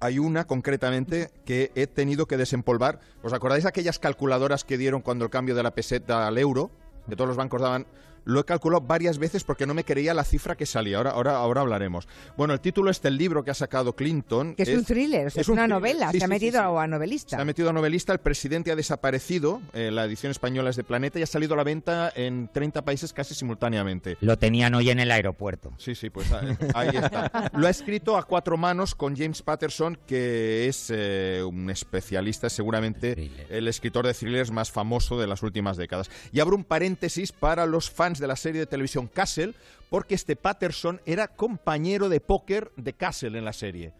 [0.00, 3.00] Hay una concretamente que he tenido que desempolvar.
[3.22, 6.70] ¿Os acordáis de aquellas calculadoras que dieron cuando el cambio de la peseta al euro?
[7.08, 7.86] Que todos los bancos daban.
[8.24, 10.96] Lo he calculado varias veces porque no me creía la cifra que salía.
[10.98, 12.08] Ahora, ahora, ahora hablaremos.
[12.36, 14.54] Bueno, el título es del libro que ha sacado Clinton.
[14.54, 15.68] Que es, un thriller, es, un una thriller.
[15.68, 16.78] novela, Sí, se ha sí, sí, metido sí.
[16.78, 17.36] a novelista.
[17.36, 20.84] Se ha metido a novelista, el presidente ha desaparecido, eh, la edición española es de
[20.84, 24.16] Planeta y ha salido a la venta en 30 países casi simultáneamente.
[24.20, 25.72] Lo tenían hoy en el aeropuerto.
[25.78, 26.30] Sí, sí, pues
[26.74, 27.50] ahí, está.
[27.54, 33.30] Lo ha escrito a cuatro manos con James Patterson, que es eh, un especialista, seguramente
[33.50, 36.10] el escritor de thrillers más famoso de las últimas décadas.
[36.32, 39.54] Y abro un paréntesis para los fans de la serie de televisión Castle,
[39.90, 43.92] porque este Patterson era compañero de póker de Castle en la serie.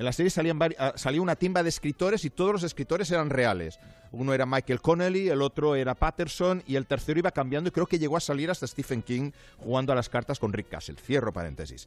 [0.00, 3.78] En la serie vari- ah, una timba de escritores y todos los escritores eran reales.
[4.12, 7.84] Uno era Michael Connelly, el otro era Patterson y el tercero iba cambiando y creo
[7.84, 10.94] que llegó a salir hasta Stephen King jugando a las cartas con Rick Castle.
[10.96, 11.86] Cierro paréntesis.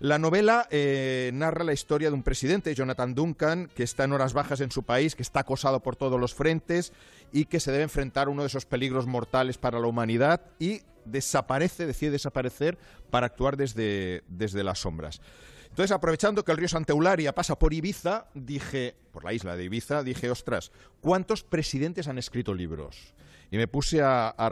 [0.00, 4.32] La novela eh, narra la historia de un presidente, Jonathan Duncan, que está en horas
[4.32, 6.92] bajas en su país, que está acosado por todos los frentes
[7.32, 10.80] y que se debe enfrentar a uno de esos peligros mortales para la humanidad y
[11.04, 12.76] desaparece, decide desaparecer
[13.10, 15.20] para actuar desde, desde las sombras.
[15.72, 19.64] Entonces, aprovechando que el río Santa Eularia pasa por Ibiza, dije, por la isla de
[19.64, 23.14] Ibiza, dije, ostras, ¿cuántos presidentes han escrito libros?
[23.50, 24.50] Y me puse a, a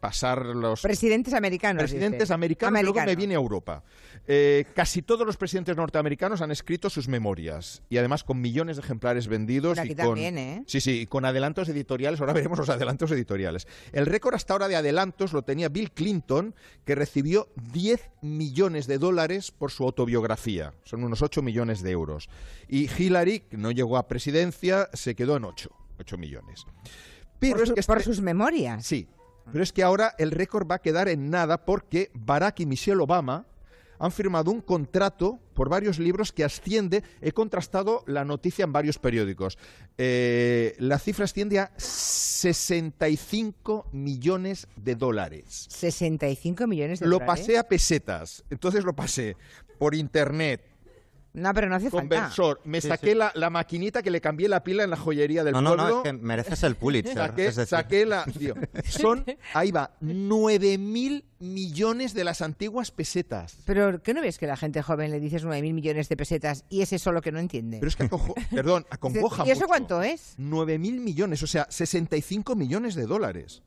[0.00, 1.82] repasar los Presidentes americanos.
[1.82, 2.32] presidentes dice.
[2.34, 3.82] americanos, luego me viene a Europa.
[4.26, 8.82] Eh, casi todos los presidentes norteamericanos han escrito sus memorias y además con millones de
[8.82, 10.64] ejemplares vendidos Bueno, aquí y con también, ¿eh?
[10.66, 12.18] sí sí y con adelantos editoriales.
[12.20, 13.66] Ahora veremos los adelantos editoriales.
[13.92, 16.54] El récord hasta ahora de adelantos lo tenía Bill Clinton,
[16.86, 20.72] que recibió 10 millones de dólares por su autobiografía.
[20.84, 22.30] Son unos 8 millones de euros.
[22.68, 26.64] Y Hillary, que no llegó a presidencia, se quedó en 8, 8 millones.
[27.38, 28.84] Pero Por es que por este- sus memorias.
[28.84, 29.08] Sí,
[29.52, 33.00] pero es que ahora el récord va a quedar en nada porque Barack y Michelle
[33.00, 33.46] Obama
[33.98, 38.98] han firmado un contrato por varios libros que asciende, he contrastado la noticia en varios
[38.98, 39.58] periódicos,
[39.98, 45.66] Eh, la cifra asciende a 65 millones de dólares.
[45.68, 47.40] 65 millones de Lo dólares.
[47.40, 49.36] pasé a pesetas, entonces lo pasé
[49.78, 50.62] por internet,
[51.32, 52.16] No, pero no hace falta.
[52.16, 53.14] conversor, me Sí, saqué sí.
[53.14, 55.88] La, la maquinita que le cambié la pila en la joyería del No, no, pueblo.
[55.88, 57.14] no, es que mereces el Pulitzer.
[57.16, 58.24] Saqué, es saqué la.
[58.24, 63.56] tío, son, ahí va, 9 mil millones de las antiguas pesetas.
[63.64, 66.82] Pero ¿qué no ves que la gente joven le dices 9.000 millones de pesetas y
[66.82, 67.78] es eso lo que no entiende?
[67.78, 69.68] Pero es que, acojo- perdón, acongoja ¿Y eso mucho.
[69.68, 70.34] cuánto es?
[70.36, 73.62] 9 mil millones, o sea, 65 millones de dólares.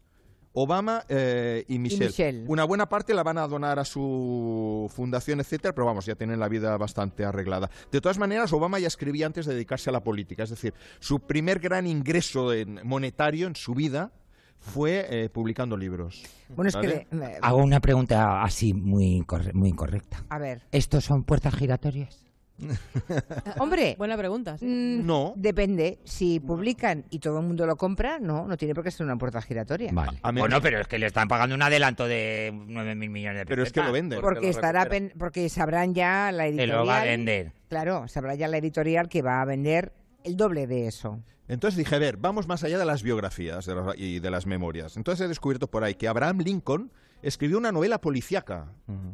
[0.53, 2.05] Obama eh, y, Michelle.
[2.07, 2.45] Michelle.
[2.47, 6.39] Una buena parte la van a donar a su fundación, etcétera, pero vamos, ya tienen
[6.39, 7.69] la vida bastante arreglada.
[7.91, 11.19] De todas maneras, Obama ya escribía antes de dedicarse a la política, es decir, su
[11.19, 14.11] primer gran ingreso en- monetario en su vida
[14.59, 16.23] fue eh, publicando libros.
[16.55, 17.07] Bueno, es ¿Vale?
[17.09, 17.15] que...
[17.15, 20.23] le- Hago una pregunta así muy, incorre- muy incorrecta.
[20.29, 22.22] A ver, ¿Estos son puertas giratorias?
[23.59, 24.57] Hombre, Buena pregunta.
[24.57, 24.65] sí.
[24.65, 25.33] mm, No.
[25.35, 25.99] depende.
[26.03, 29.17] Si publican y todo el mundo lo compra, no, no tiene por qué ser una
[29.17, 29.91] puerta giratoria.
[29.93, 30.19] Vale.
[30.21, 33.45] A mí- Bueno, pero es que le están pagando un adelanto de 9.000 millones de
[33.45, 33.47] pesetas.
[33.47, 34.21] Pero es que lo venden.
[34.21, 36.77] Porque estará pen- porque sabrán ya la editorial.
[36.79, 37.51] lo va a vender.
[37.69, 41.19] Claro, sabrá ya la editorial que va a vender el doble de eso.
[41.47, 44.95] Entonces dije, a ver, vamos más allá de las biografías de y de las memorias.
[44.95, 46.91] Entonces he descubierto por ahí que Abraham Lincoln
[47.23, 48.67] escribió una novela policíaca,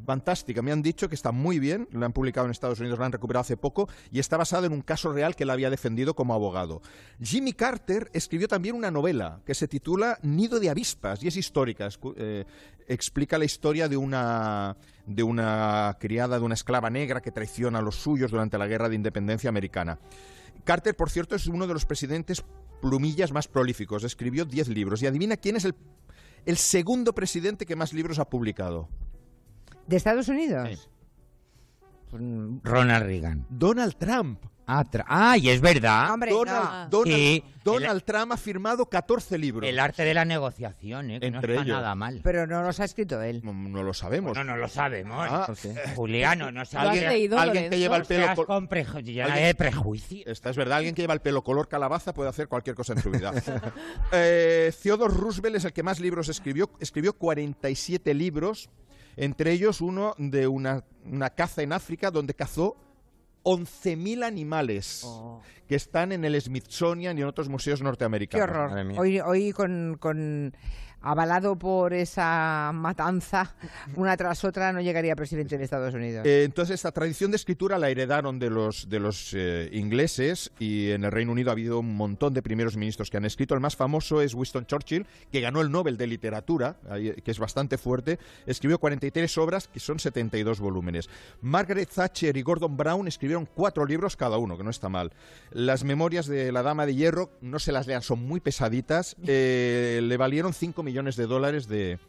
[0.06, 0.62] fantástica.
[0.62, 3.12] Me han dicho que está muy bien, la han publicado en Estados Unidos, la han
[3.12, 6.34] recuperado hace poco, y está basada en un caso real que él había defendido como
[6.34, 6.82] abogado.
[7.22, 11.88] Jimmy Carter escribió también una novela que se titula Nido de avispas, y es histórica.
[12.17, 12.45] Eh,
[12.88, 17.84] explica la historia de una, de una criada, de una esclava negra que traiciona a
[17.84, 20.00] los suyos durante la Guerra de Independencia Americana.
[20.63, 22.43] Carter, por cierto, es uno de los presidentes
[22.82, 24.04] plumillas más prolíficos.
[24.04, 25.02] Escribió 10 libros.
[25.02, 25.76] Y adivina quién es el,
[26.45, 28.89] el segundo presidente que más libros ha publicado.
[29.88, 30.89] ¿De Estados Unidos?
[32.12, 33.45] Ronald Reagan.
[33.49, 34.43] Donald Trump.
[34.71, 36.12] Ah, tra- ah, y es verdad.
[36.13, 36.89] Hombre, Donald, no.
[36.89, 39.67] Donald- Sí, Donald Trump ha firmado 14 libros.
[39.69, 41.19] El arte de la negociación, ¿eh?
[41.19, 41.77] que Entre no está ellos.
[41.82, 42.21] nada mal.
[42.23, 43.41] Pero no los ha escrito él.
[43.43, 44.36] No, no lo sabemos.
[44.38, 45.27] No, no lo sabemos.
[45.29, 45.51] Ah,
[45.95, 47.01] Juliano, no ¿Lo has sabes.
[47.01, 49.34] leído, alguien que lleva el pelo Seas con preju- ¿Alguien?
[49.34, 50.23] de prejuicio.
[50.27, 53.01] Esta es verdad, alguien que lleva el pelo color calabaza puede hacer cualquier cosa en
[53.01, 53.32] su vida.
[54.12, 56.69] eh, Theodore Roosevelt es el que más libros escribió.
[56.79, 58.69] Escribió 47 libros,
[59.17, 62.75] entre ellos uno de una, una caza en África donde cazó
[63.49, 65.41] 11.000 animales Oh.
[65.67, 68.43] que están en el Smithsonian y en otros museos Qué norteamericanos.
[68.49, 68.69] horror.
[68.69, 68.99] Madre mía.
[68.99, 70.53] Hoy, hoy con, con-
[71.01, 73.55] avalado por esa matanza,
[73.95, 76.25] una tras otra, no llegaría presidente de Estados Unidos.
[76.25, 80.91] Eh, entonces, esta tradición de escritura la heredaron de los, de los eh, ingleses y
[80.91, 83.53] en el Reino Unido ha habido un montón de primeros ministros que han escrito.
[83.53, 86.75] El más famoso es Winston Churchill, que ganó el Nobel de Literatura,
[87.23, 88.19] que es bastante fuerte.
[88.45, 91.09] Escribió 43 obras, que son 72 volúmenes.
[91.41, 95.12] Margaret Thatcher y Gordon Brown escribieron cuatro libros cada uno, que no está mal.
[95.51, 99.15] Las memorias de la Dama de Hierro, no se las lean, son muy pesaditas.
[99.25, 101.99] eh, le valieron 5 millones de dólares de,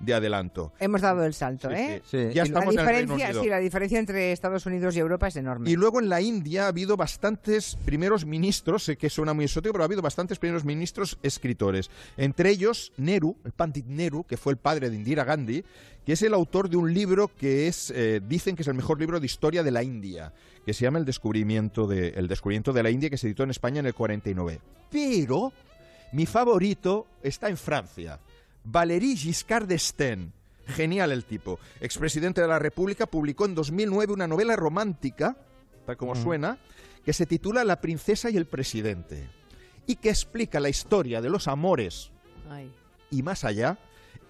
[0.00, 0.72] de adelanto.
[0.80, 2.02] Hemos dado el salto, Sí, ¿eh?
[2.04, 2.18] sí.
[2.28, 2.34] Sí.
[2.34, 3.42] Ya la estamos en el Reino diferencia, Unido.
[3.42, 5.70] sí, la diferencia entre Estados Unidos y Europa es enorme.
[5.70, 9.72] Y luego en la India ha habido bastantes primeros ministros, sé que suena muy exótico,
[9.72, 11.90] pero ha habido bastantes primeros ministros escritores.
[12.16, 15.64] Entre ellos Nehru, el Pandit Nehru, que fue el padre de Indira Gandhi,
[16.04, 18.98] que es el autor de un libro que es, eh, dicen que es el mejor
[19.00, 20.32] libro de historia de la India,
[20.66, 23.50] que se llama El descubrimiento de, el descubrimiento de la India, que se editó en
[23.50, 24.60] España en el 49.
[24.90, 25.52] Pero
[26.12, 28.18] mi favorito está en Francia.
[28.64, 30.32] Valéry Giscard d'Estaing.
[30.66, 31.58] Genial el tipo.
[31.80, 35.36] Expresidente de la República, publicó en 2009 una novela romántica,
[35.86, 36.58] tal como suena,
[37.04, 39.28] que se titula La princesa y el presidente.
[39.86, 42.10] Y que explica la historia de los amores
[42.48, 42.72] Ay.
[43.10, 43.78] y más allá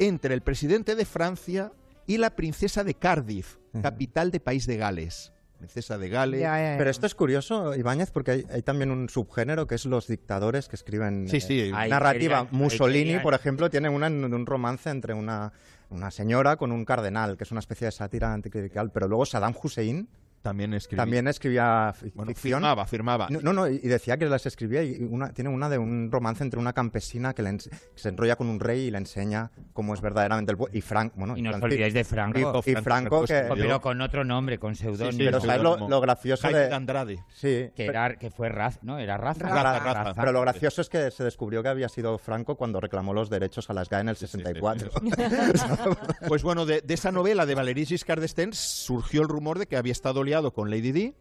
[0.00, 1.72] entre el presidente de Francia
[2.06, 5.33] y la princesa de Cardiff, capital de País de Gales.
[5.64, 6.40] Princesa de Gales.
[6.40, 6.78] Ya, ya, ya.
[6.78, 10.68] Pero esto es curioso, Ibáñez, porque hay, hay también un subgénero que es los dictadores
[10.68, 11.60] que escriben Sí, sí.
[11.60, 12.46] eh, narrativa.
[12.50, 15.52] Mussolini, por ejemplo, tiene una, un romance entre una,
[15.90, 18.90] una señora con un cardenal, que es una especie de sátira anticlerical.
[18.92, 20.08] Pero luego Saddam Hussein
[20.44, 20.98] También escribí.
[20.98, 22.58] también escribía Bueno, ficción.
[22.60, 23.26] firmaba, firmaba.
[23.30, 26.44] No, no, no, y decía que las escribía y una, tiene una de un romance
[26.44, 29.94] entre una campesina que, le que se enrolla con un rey y le enseña cómo
[29.94, 30.76] es verdaderamente el pueblo.
[30.76, 32.38] Y Frank, bueno, Y no os olvidéis de Franco.
[32.38, 35.12] Y, y Franco, Franco, que, Franco Pero con otro nombre, con seudónimo.
[35.12, 36.68] Sí, pero sí, sabes lo, lo gracioso de...
[36.68, 37.16] de Andrade.
[37.32, 38.98] Sí, que, pero- era, que fue Raz, ¿no?
[38.98, 39.48] Era Raza.
[39.48, 40.14] Raza, Raza.
[40.20, 43.70] Pero lo gracioso es que se descubrió que había sido Franco cuando reclamó los derechos
[43.70, 44.90] a las GAE en el 64.
[46.28, 49.76] Pues bueno, de, de esa novela de Valéry Giscard d'Estaing surgió el rumor de que
[49.76, 51.14] había estado liado con Lady Di.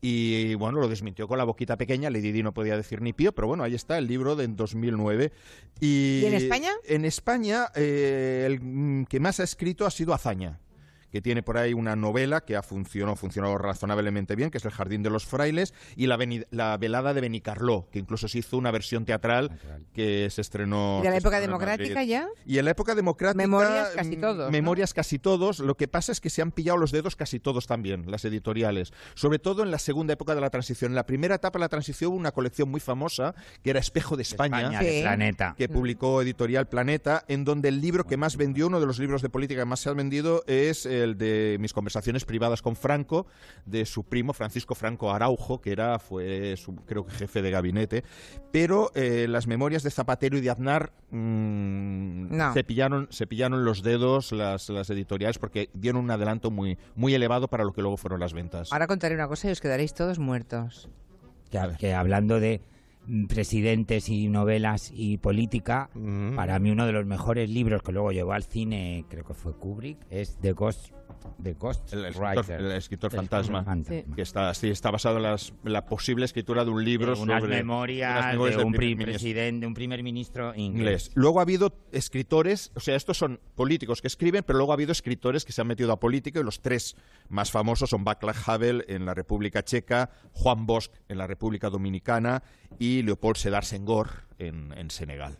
[0.00, 2.10] Y bueno, lo desmintió con la boquita pequeña.
[2.10, 4.56] Lady Di no podía decir ni pío, pero bueno, ahí está el libro de en
[4.56, 5.32] 2009.
[5.80, 6.70] ¿Y, ¿Y en España?
[6.84, 10.60] En España, eh, el mm, que más ha escrito ha sido Azaña
[11.14, 14.72] que tiene por ahí una novela que ha funcionado, funcionado razonablemente bien, que es El
[14.72, 18.58] Jardín de los Frailes, y la, veni- la velada de Benicarló, que incluso se hizo
[18.58, 19.52] una versión teatral
[19.92, 20.98] que se estrenó.
[21.02, 22.26] ¿Y de la época democrática ya?
[22.44, 23.36] Y en la época democrática.
[23.40, 24.50] Memorias casi mm, todos, ¿no?
[24.50, 25.60] Memorias casi todos.
[25.60, 28.92] Lo que pasa es que se han pillado los dedos casi todos también, las editoriales.
[29.14, 30.90] Sobre todo en la segunda época de la transición.
[30.90, 34.16] En la primera etapa de la transición hubo una colección muy famosa, que era Espejo
[34.16, 34.62] de España.
[34.62, 35.00] España, de.
[35.02, 35.54] Planeta.
[35.56, 39.22] Que publicó Editorial Planeta, en donde el libro que más vendió, uno de los libros
[39.22, 43.26] de política que más se han vendido, es el de mis conversaciones privadas con Franco,
[43.64, 48.04] de su primo Francisco Franco Araujo, que era, fue, su, creo que jefe de gabinete.
[48.50, 52.52] Pero eh, las memorias de Zapatero y de Aznar mm, No.
[52.52, 57.14] se, pillaron, se pillaron los dedos las, las editoriales porque dieron un adelanto muy, muy
[57.14, 58.72] elevado para lo que luego fueron las ventas.
[58.72, 60.88] Ahora contaré una cosa y os quedaréis todos muertos.
[61.50, 62.60] Que, que hablando de
[63.28, 66.36] presidentes y novelas y política, Mm.
[66.36, 69.54] para mí uno de los mejores libros que luego llevó al cine, creo que fue
[69.56, 70.92] Kubrick, es The Ghost
[71.42, 72.60] The Ghost El escritor, Writer.
[72.60, 74.14] el escritor El fantasma, fantasma.
[74.14, 77.20] que está, sí, está basado en, las- en la posible escritura de un libro De
[77.22, 81.04] unas sobre memorias, unas memorias de un primer presidente, de un primer ministro inglés.
[81.06, 81.10] inglés.
[81.14, 84.92] Luego ha habido escritores, o sea, estos son políticos que escriben, pero luego ha habido
[84.92, 86.96] escritores que se han metido a política y los tres
[87.28, 92.42] más famosos son Václav Havel en la República Checa, Juan Bosch en la República Dominicana
[92.78, 94.08] y Leopold Sedar Senghor
[94.38, 95.36] en, en Senegal.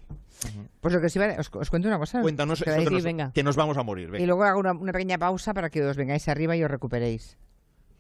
[0.80, 2.20] Pues lo que sí, vale, os, os cuento una cosa.
[2.20, 3.32] Cuéntanos ¿Os que, nos, venga.
[3.32, 4.10] que nos vamos a morir.
[4.18, 7.36] Y luego hago una, una pequeña pausa para que os vengáis arriba y os recuperéis.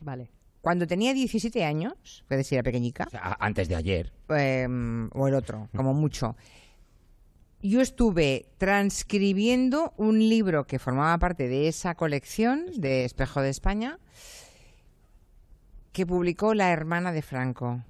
[0.00, 0.30] Vale.
[0.60, 4.12] Cuando tenía 17 años, puede decir era pequeñica, O sea, a- antes de ayer.
[4.30, 4.66] eh,
[5.12, 6.36] o el otro, como mucho,
[7.62, 13.98] yo estuve transcribiendo un libro que formaba parte de esa colección de Espejo de España
[15.92, 17.82] que publicó la hermana de Franco,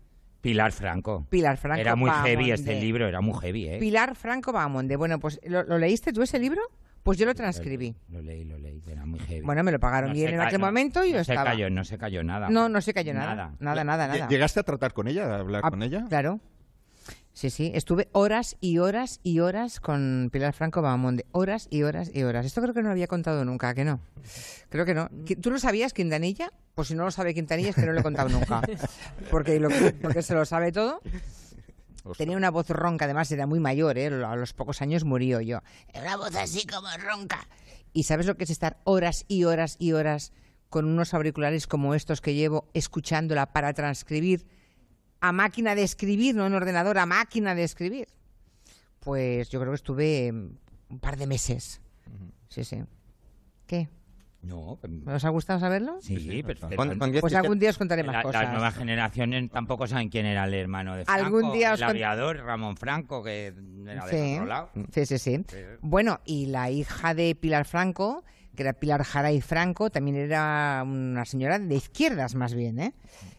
[0.44, 1.26] Pilar Franco.
[1.30, 1.80] Pilar Franco.
[1.80, 3.78] Era muy heavy este libro, era muy heavy, ¿eh?
[3.80, 4.94] Pilar Franco Bahamonde.
[4.96, 6.61] Bueno, pues ¿lo, lo leíste tú ese libro?
[7.02, 7.94] Pues yo lo transcribí.
[8.11, 9.40] Lo leí, lo leí, era muy heavy.
[9.40, 11.33] Bueno, me lo pagaron No bien se en aquel no- momento y yo no se
[11.33, 11.50] estaba.
[11.50, 12.50] cayó, no se cayó nada.
[12.50, 13.35] No, no se cayó nada.
[13.35, 13.54] Nada.
[13.59, 14.28] Nada, nada, nada.
[14.28, 16.04] ¿Llegaste a tratar con ella, a hablar Ah, con ella?
[16.11, 16.40] Claro.
[17.34, 17.72] Sí, sí.
[17.74, 21.26] Estuve horas y horas y horas con Pilar Franco Bahamonde.
[21.32, 22.46] Horas y horas y horas.
[22.46, 23.98] Esto creo que no lo había contado nunca, ¿a que no?
[24.68, 25.08] Creo que no.
[25.10, 26.52] ¿Qui- ¿Tú lo sabías, Quintanilla?
[26.76, 28.62] Pues si no lo sabe Quintanilla es que no lo he contado nunca.
[29.32, 29.68] Porque, lo,
[30.00, 31.00] porque se lo sabe todo.
[32.18, 34.06] Tenía una voz ronca, además era muy mayor, ¿eh?
[34.06, 35.60] a los pocos años murió yo.
[36.00, 37.48] Una voz así como ronca.
[37.92, 40.32] ¿Y sabes lo que es estar horas y horas y horas
[40.68, 44.46] con unos auriculares como estos que llevo, escuchándola para transcribir
[45.24, 48.08] a máquina de escribir, no en ordenador, a máquina de escribir?
[49.00, 50.50] Pues yo creo que estuve mm,
[50.90, 51.80] un par de meses.
[52.48, 52.82] Sí, sí.
[53.66, 53.88] ¿Qué?
[54.42, 55.96] No, ¿Os ha gustado saberlo?
[56.02, 56.76] Sí, perfecto.
[56.76, 58.42] Con- con Pues algún día os contaré más La- cosas.
[58.42, 61.24] Las nuevas generaciones tampoco saben quién era el hermano de Franco.
[61.24, 63.54] Algún día os el aviador Ramón Franco, que
[63.87, 64.34] era de Sí.
[64.34, 64.70] otro lado.
[64.92, 65.42] sí, sí, sí.
[65.80, 68.22] Bueno, y la hija de Pilar Franco,
[68.54, 72.94] que era Pilar Jaray Franco, también era una señora de izquierdas más bien, ¿eh?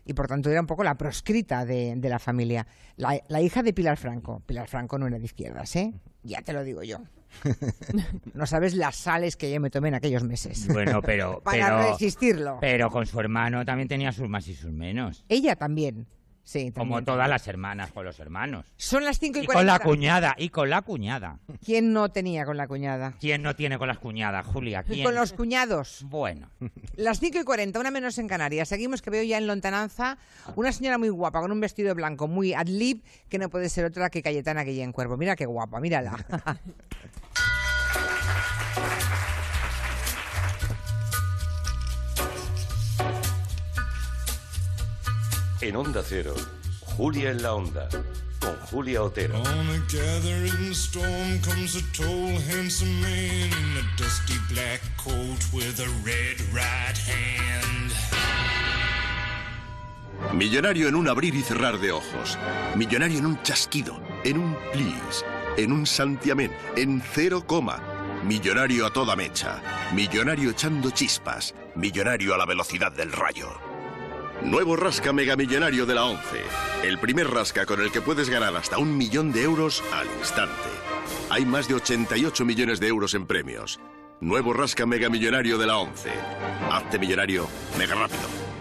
[0.05, 2.67] Y por tanto era un poco la proscrita de, de la familia.
[2.97, 4.41] La, la hija de Pilar Franco.
[4.45, 5.93] Pilar Franco no era de izquierdas, ¿eh?
[6.23, 6.99] Ya te lo digo yo.
[8.33, 10.67] No sabes las sales que yo me tomé en aquellos meses.
[10.71, 11.41] Bueno, pero...
[11.43, 12.57] Para pero- resistirlo.
[12.61, 15.23] Pero con su hermano también tenía sus más y sus menos.
[15.29, 16.07] Ella también.
[16.45, 18.67] Sí, Como todas las hermanas con los hermanos.
[18.77, 19.73] Son las 5 y, Y con 40.
[19.73, 21.39] la cuñada, y con la cuñada.
[21.65, 23.15] ¿Quién no tenía con la cuñada?
[23.19, 24.83] ¿Quién no tiene con las cuñadas, Julia?
[24.87, 25.05] Y ¿Quién?
[25.05, 26.05] con los cuñados.
[26.07, 26.51] Bueno.
[26.97, 28.69] Las 5 y 40, una menos en Canarias.
[28.69, 30.19] Seguimos que veo ya en lontananza
[30.55, 34.11] una señora muy guapa con un vestido blanco muy ad-lib que no puede ser otra
[34.11, 35.17] que Cayetana que en cuerpo.
[35.17, 36.15] Mira qué guapa, mírala.
[45.65, 46.35] En Onda Cero,
[46.95, 47.89] Julia en la Onda,
[48.39, 49.41] con Julia Otero.
[49.41, 55.79] On a gathering storm comes a tall, handsome man in a dusty black coat with
[55.79, 57.91] a red right hand.
[60.35, 62.37] Millonario en un abrir y cerrar de ojos.
[62.75, 63.99] Millonario en un chasquido.
[64.23, 65.25] En un please.
[65.57, 66.51] En un santiamén.
[66.77, 67.81] En cero coma.
[68.23, 69.63] Millonario a toda mecha.
[69.95, 71.55] Millonario echando chispas.
[71.75, 73.74] Millonario a la velocidad del rayo.
[74.45, 76.21] Nuevo Rasca Mega Millonario de la 11.
[76.83, 80.53] El primer rasca con el que puedes ganar hasta un millón de euros al instante.
[81.31, 83.79] Hay más de 88 millones de euros en premios.
[84.21, 86.11] Nuevo Rasca Mega Millonario de la 11.
[86.69, 88.54] Hazte millonario mega rápido.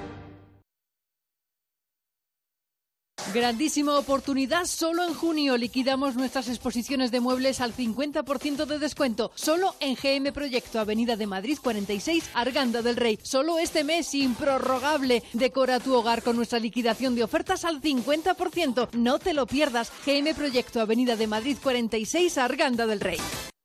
[3.35, 4.65] Grandísima oportunidad.
[4.67, 9.33] Solo en junio liquidamos nuestras exposiciones de muebles al 50% de descuento.
[9.35, 13.19] Solo en GM Proyecto, Avenida de Madrid 46, Arganda del Rey.
[13.25, 15.25] Solo este mes improrrogable.
[15.33, 18.93] Decora tu hogar con nuestra liquidación de ofertas al 50%.
[18.93, 19.91] No te lo pierdas.
[20.07, 23.19] GM Proyecto, Avenida de Madrid 46, Arganda del Rey.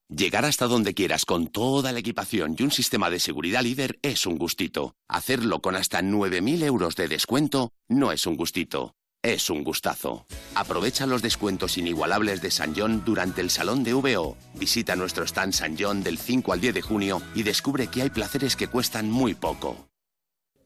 [0.10, 4.26] Llegar hasta donde quieras con toda la equipación y un sistema de seguridad líder es
[4.26, 4.96] un gustito.
[5.08, 8.96] Hacerlo con hasta 9.000 euros de descuento no es un gustito.
[9.22, 10.26] Es un gustazo.
[10.56, 14.38] Aprovecha los descuentos inigualables de San John durante el Salón de VO.
[14.56, 18.10] Visita nuestro stand San John del 5 al 10 de junio y descubre que hay
[18.10, 19.90] placeres que cuestan muy poco.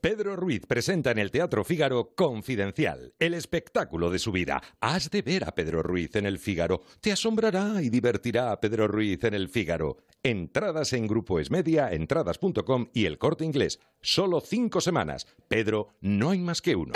[0.02, 4.62] Pedro Ruiz presenta en el Teatro Fígaro Confidencial, el espectáculo de su vida.
[4.82, 6.84] Has de ver a Pedro Ruiz en el Fígaro.
[7.00, 9.98] Te asombrará y divertirá a Pedro Ruiz en el Fígaro.
[10.22, 13.80] Entradas en Grupo Esmedia, entradas.com y el corte inglés.
[14.02, 15.26] Solo cinco semanas.
[15.48, 16.94] Pedro, no hay más que uno.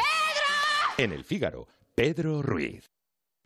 [0.99, 2.96] En el Fígaro, Pedro Ruiz.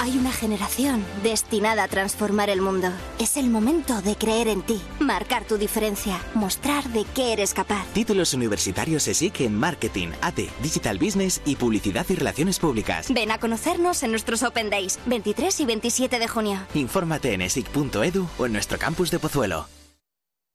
[0.00, 2.88] Hay una generación destinada a transformar el mundo.
[3.18, 7.84] Es el momento de creer en ti, marcar tu diferencia, mostrar de qué eres capaz.
[7.94, 13.12] Títulos universitarios ESIC en Marketing, AT, Digital Business y Publicidad y Relaciones Públicas.
[13.12, 16.60] Ven a conocernos en nuestros Open Days, 23 y 27 de junio.
[16.74, 19.77] Infórmate en esic.edu o en nuestro campus de Pozuelo.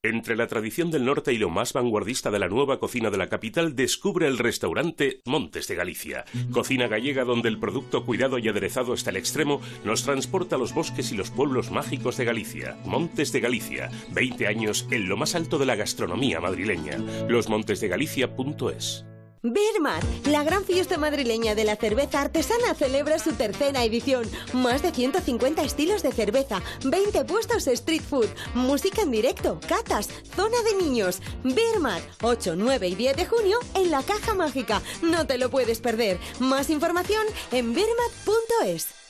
[0.06, 3.30] Entre la tradición del norte y lo más vanguardista de la nueva cocina de la
[3.30, 6.26] capital, descubre el restaurante Montes de Galicia.
[6.52, 10.74] Cocina gallega donde el producto cuidado y aderezado hasta el extremo nos transporta a los
[10.74, 12.78] bosques y los pueblos mágicos de Galicia.
[12.84, 16.98] Montes de Galicia, 20 años en lo más alto de la gastronomía madrileña.
[17.30, 19.06] Losmontesdegalicia.es
[19.46, 24.24] Birmat, la gran fiesta madrileña de la cerveza artesana, celebra su tercera edición.
[24.54, 30.62] Más de 150 estilos de cerveza, 20 puestos street food, música en directo, catas, zona
[30.62, 31.22] de niños.
[31.44, 34.82] Birmat, 8, 9 y 10 de junio en la Caja Mágica.
[35.02, 36.20] No te lo puedes perder.
[36.40, 39.03] Más información en birmat.es.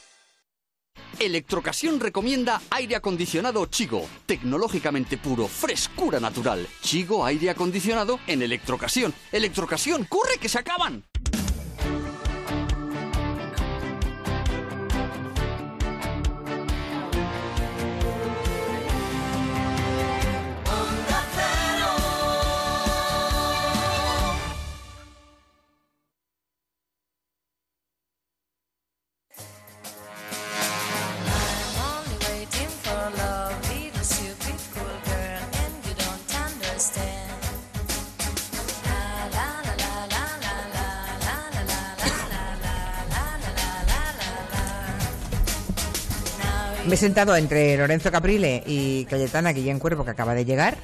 [1.19, 6.67] Electrocasión recomienda aire acondicionado Chigo, tecnológicamente puro, frescura natural.
[6.81, 9.13] Chigo aire acondicionado en Electrocasión.
[9.31, 11.03] Electrocasión, corre que se acaban.
[47.03, 50.77] Sentado entre Lorenzo Caprile y Cayetana Guillén Cuervo, que acaba de llegar.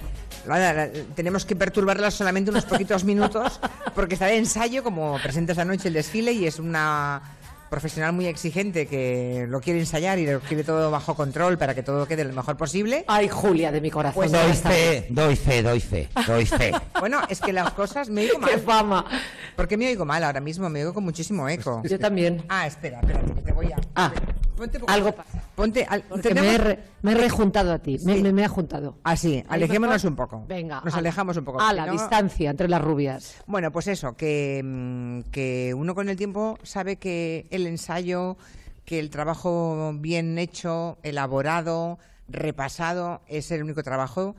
[0.49, 3.59] Ahora, la- tenemos que perturbarla solamente unos poquitos minutos
[3.95, 7.21] porque está de ensayo, como presenta esta noche el desfile, y es una
[7.69, 11.83] profesional muy exigente que lo quiere ensayar y lo quiere todo bajo control para que
[11.83, 13.05] todo quede lo mejor posible.
[13.07, 14.15] Ay, Julia, de mi corazón.
[14.15, 16.73] Pues doy fe, doy fe, doy fe, doy fe.
[16.99, 18.49] Bueno, es que las cosas me oigo mal.
[18.51, 19.05] ¡Qué fama!
[19.55, 20.67] ¿Por qué me oigo mal ahora mismo?
[20.69, 21.81] Me oigo con muchísimo eco.
[21.85, 22.43] Yo también.
[22.49, 23.77] Ah, espera, espérate, que te voy a...
[23.95, 24.11] Ah,
[24.57, 25.38] Ponte poco- algo pasa.
[25.59, 25.85] Ponte...
[25.89, 27.97] al- Porque me he, re- me he rejuntado a ti.
[28.05, 28.23] Me, Sí.
[28.23, 28.97] me, me he juntado.
[29.03, 30.45] Así, ¿Ahí alejémonos un poco.
[30.47, 30.81] Venga.
[30.85, 30.99] Nos ala.
[30.99, 31.59] alejamos un poco.
[31.61, 33.35] A la no- distancia entre las rubias.
[33.45, 38.37] Bueno, pues eso, que, mm, que uno con el tiempo sabe que el ensayo,
[38.85, 44.35] que el trabajo bien hecho, elaborado, repasado, es el único trabajo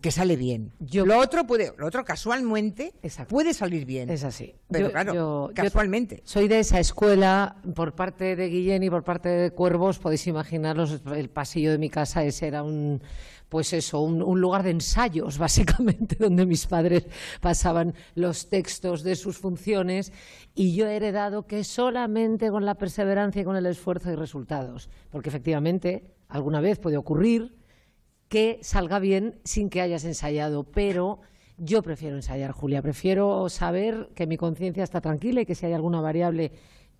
[0.00, 0.72] que sale bien.
[0.92, 2.92] lo otro puede, lo otro casualmente
[3.28, 4.10] puede salir bien.
[4.10, 4.54] Es así.
[4.70, 6.22] Pero Yo- claro, yo- yo casualmente.
[6.24, 11.00] soy de esa escuela, por parte de Guillén y por parte de Cuervos, podéis imaginaros,
[11.14, 13.02] el pasillo de mi casa ese era un,
[13.48, 17.06] pues eso, un, un lugar de ensayos, básicamente, donde mis padres
[17.40, 20.12] pasaban los textos de sus funciones
[20.54, 24.88] y yo he heredado que solamente con la perseverancia y con el esfuerzo hay resultados.
[25.10, 27.54] Porque efectivamente, alguna vez puede ocurrir
[28.32, 31.20] que salga bien sin que hayas ensayado, pero
[31.58, 35.74] yo prefiero ensayar, Julia, prefiero saber que mi conciencia está tranquila y que si hay
[35.74, 36.50] alguna variable,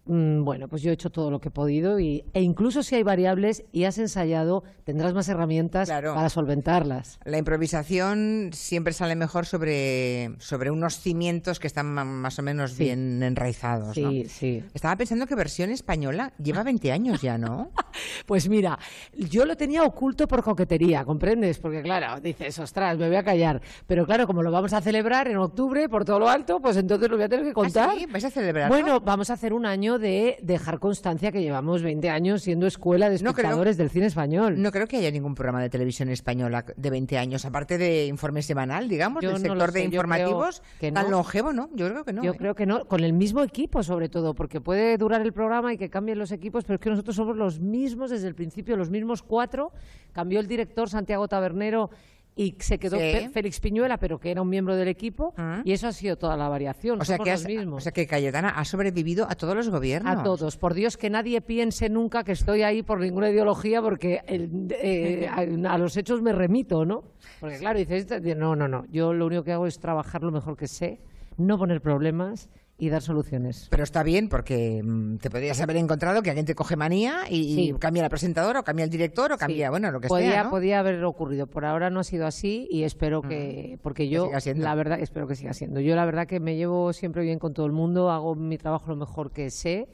[0.04, 3.02] bueno, pues yo he hecho todo lo que he podido y, e incluso si hay
[3.04, 7.20] variables y has ensayado, tendrás más herramientas para solventarlas.
[7.24, 12.84] La improvisación siempre sale mejor sobre, sobre unos cimientos que están más o menos Sí.
[12.84, 13.96] bien enraizados.
[13.96, 14.10] ¿no?
[14.10, 14.64] Sí, sí.
[14.74, 17.70] Estaba pensando que versión española lleva 20 años ya, ¿no?
[18.26, 18.78] Pues mira,
[19.14, 21.58] yo lo tenía oculto por coquetería, ¿comprendes?
[21.58, 23.60] Porque claro, dices, ostras, me voy a callar.
[23.86, 27.10] Pero claro, como lo vamos a celebrar en octubre por todo lo alto, pues entonces
[27.10, 27.90] lo voy a tener que contar.
[27.90, 28.06] ¿Ah, sí?
[28.06, 28.74] ¿Vais a celebrarlo?
[28.74, 33.08] Bueno, vamos a hacer un año de dejar constancia que llevamos 20 años siendo escuela
[33.10, 34.60] de No creo- espectadores del cine español.
[34.60, 38.42] No creo que haya ningún programa de televisión española de 20 años, aparte de informe
[38.42, 41.10] semanal, digamos, Yo del no sector sé, de informativos, que tan no.
[41.18, 41.68] longevo, ¿no?
[41.74, 42.22] Yo creo que no.
[42.22, 42.36] Yo ¿eh?
[42.36, 45.78] creo que no, con el mismo equipo sobre todo, porque puede durar el programa y
[45.78, 48.90] que cambien los equipos, pero es que nosotros somos los mismos desde el principio, los
[48.90, 49.72] mismos cuatro.
[50.12, 51.90] Cambió el director Santiago Tabernero
[52.34, 53.28] y se quedó Sí.
[53.32, 56.48] Félix Piñuela, pero que era un miembro del equipo, y eso ha sido toda la
[56.48, 57.00] variación.
[57.00, 57.76] O sea, somos que los has- mismos.
[57.76, 60.18] o sea que Cayetana ha sobrevivido a todos los gobiernos.
[60.18, 60.56] A todos.
[60.56, 65.28] Por Dios, que nadie piense nunca que estoy ahí por ninguna ideología, porque el- eh,
[65.68, 67.04] a, a los hechos me remito, ¿no?
[67.40, 68.06] Porque claro, dices,
[68.36, 68.86] no, no, no.
[68.90, 71.00] Yo lo único que hago es trabajar lo mejor que sé,
[71.36, 72.48] no poner problemas
[72.82, 73.68] y dar soluciones.
[73.70, 77.54] Pero está bien porque mm, te podrías haber encontrado que alguien te coge manía y,
[77.54, 77.74] Sí.
[77.78, 80.50] cambia la presentadora o cambia el director o cambia, bueno, lo que podía, sea, ¿no?
[80.50, 81.46] podía haber ocurrido.
[81.46, 85.36] Por ahora no ha sido así y espero que, porque yo, la verdad, espero que
[85.36, 85.78] siga siendo.
[85.78, 88.88] Yo la verdad que me llevo siempre bien con todo el mundo, hago mi trabajo
[88.88, 89.86] lo mejor que sé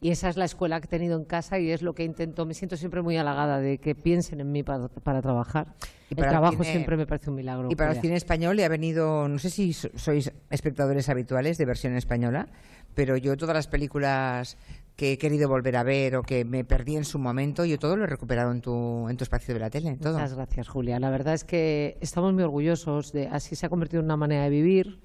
[0.00, 2.44] Y esa es la escuela que he tenido en casa y es lo que intento.
[2.46, 5.74] Me siento siempre muy halagada de que piensen en mí para, para trabajar.
[6.10, 7.68] Y el para el trabajo cine- siempre me parece un milagro.
[7.70, 11.56] Y para el cine español le ha venido, no sé si so- sois espectadores habituales
[11.58, 12.46] de versión española,
[12.94, 14.56] pero yo todas las películas
[14.96, 17.96] que he querido volver a ver o que me perdí en su momento, yo todo
[17.96, 19.96] lo he recuperado en tu, en tu espacio de la tele.
[20.00, 20.14] Todo.
[20.14, 20.98] Muchas gracias, Julia.
[21.00, 24.44] La verdad es que estamos muy orgullosos de así se ha convertido en una manera
[24.44, 25.00] de vivir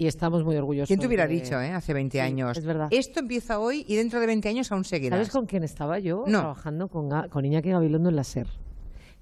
[0.00, 0.88] y estamos muy orgullosos.
[0.88, 2.56] ¿Quién te hubiera de- dicho, eh, hace 20 Sí, años?
[2.56, 2.88] Es verdad.
[2.90, 5.18] Esto empieza hoy y dentro de 20 años aún seguirás.
[5.18, 6.24] ¿Sabes con quién estaba yo?
[6.26, 6.38] No.
[6.38, 8.46] Trabajando con, con Iñaki Gabilondo en la SER,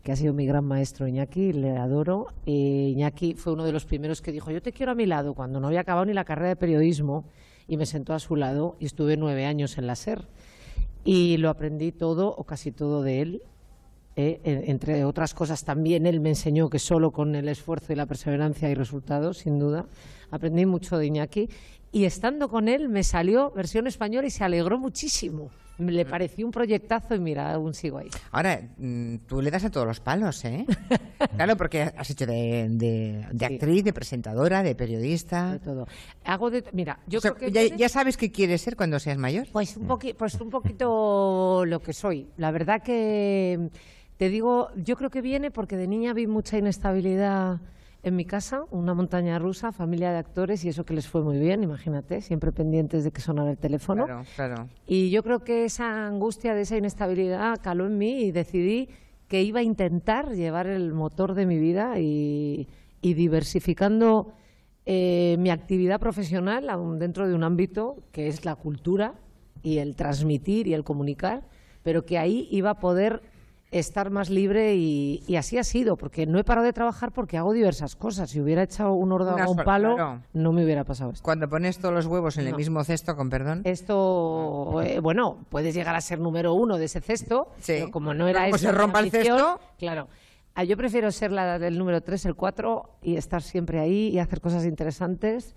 [0.04, 2.28] que ha sido mi gran maestro Iñaki, le adoro.
[2.46, 5.34] Y Iñaki fue uno de los primeros que dijo, yo te quiero a mi lado,
[5.34, 7.24] cuando no había acabado ni la carrera de periodismo,
[7.66, 10.28] y me sentó a su lado y estuve nueve años en la SER.
[11.04, 13.42] Y lo aprendí todo o casi todo de él.
[14.20, 17.96] Eh, en- entre otras cosas también él me enseñó que solo con el esfuerzo y
[17.96, 19.86] la perseverancia hay resultados, sin duda.
[20.32, 21.48] Aprendí mucho de Iñaki
[21.92, 25.50] y estando con él me salió versión española y se alegró muchísimo.
[25.78, 28.08] Le pareció un proyectazo y mira, aún sigo ahí.
[28.32, 30.66] Ahora, mm, tú le das a todos los palos, ¿eh?
[31.36, 35.52] claro, porque has hecho de, de- de actriz, de presentadora, de periodista.
[35.52, 35.86] De todo.
[36.24, 38.74] Hago de, mira, yo O sea, creo que ya, puedes- ya sabes qué quieres ser
[38.74, 39.46] cuando seas mayor.
[39.52, 42.26] Pues un, poqui- pues un poquito lo que soy.
[42.38, 43.70] La verdad que
[44.18, 47.60] te digo, yo creo que viene porque de niña vi mucha inestabilidad
[48.02, 51.38] en mi casa, una montaña rusa, familia de actores y eso que les fue muy
[51.38, 54.06] bien, imagínate, siempre pendientes de que sonara el teléfono.
[54.06, 54.68] Claro, claro.
[54.86, 58.88] Y yo creo que esa angustia de esa inestabilidad caló en mí y decidí
[59.28, 62.68] que iba a intentar llevar el motor de mi vida y,
[63.00, 64.32] y diversificando
[64.86, 66.66] eh, mi actividad profesional
[66.98, 69.14] dentro de un ámbito que es la cultura
[69.62, 71.42] y el transmitir y el comunicar,
[71.82, 73.22] pero que ahí iba a poder
[73.70, 77.36] estar más libre y, y así ha sido, porque no he parado de trabajar porque
[77.36, 78.30] hago diversas cosas.
[78.30, 80.22] Si hubiera echado un Una a un palo, claro.
[80.32, 81.22] no me hubiera pasado esto.
[81.22, 83.62] Cuando pones todos los huevos en el mismo cesto, con perdón.
[83.64, 88.26] Esto, eh, bueno, puedes llegar a ser número uno de ese cesto, pero como no
[88.28, 89.60] era Como eso se mi rompa el cesto.
[89.78, 90.08] Claro.
[90.54, 94.18] Ah, Yo prefiero ser la del número 3, el 4 y estar siempre ahí y
[94.18, 95.54] hacer cosas interesantes.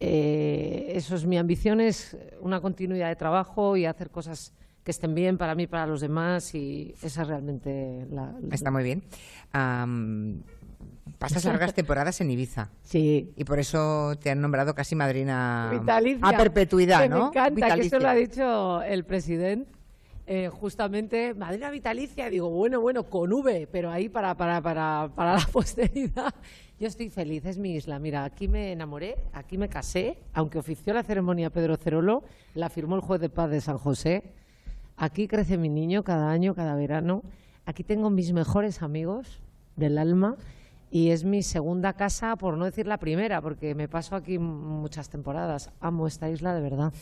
[0.00, 4.52] Eh, eso es mi ambición, es una continuidad de trabajo y hacer cosas
[4.84, 8.32] que estén bien para mí y para los demás y esa es realmente la...
[8.40, 9.02] la- Está muy bien.
[9.52, 10.42] Am,
[11.18, 12.70] pasas largas temporadas en Ibiza.
[12.82, 13.32] Sí.
[13.36, 16.28] Y por eso te han nombrado casi madrina Vitalicia.
[16.28, 17.18] a perpetuidad, Que ¿no?
[17.18, 19.70] Me encanta, que eso lo ha dicho el presidente.
[20.26, 25.34] eh, justamente, madrina vitalicia, digo, bueno, bueno, con V, pero ahí para, para, para, para
[25.34, 26.34] la posteridad.
[26.80, 27.98] Yo estoy feliz, es mi isla.
[27.98, 32.22] Mira, aquí me enamoré, aquí me casé, aunque ofició la ceremonia Pedro Cerolo,
[32.54, 34.32] la firmó el juez de paz de San José.
[34.96, 37.22] Aquí crece mi niño cada año, cada verano.
[37.66, 39.42] Aquí tengo mis mejores amigos
[39.76, 40.36] del alma
[40.90, 45.08] y es mi segunda casa, por no decir la primera, porque me paso aquí muchas
[45.08, 45.72] temporadas.
[45.80, 46.92] Amo esta isla de verdad.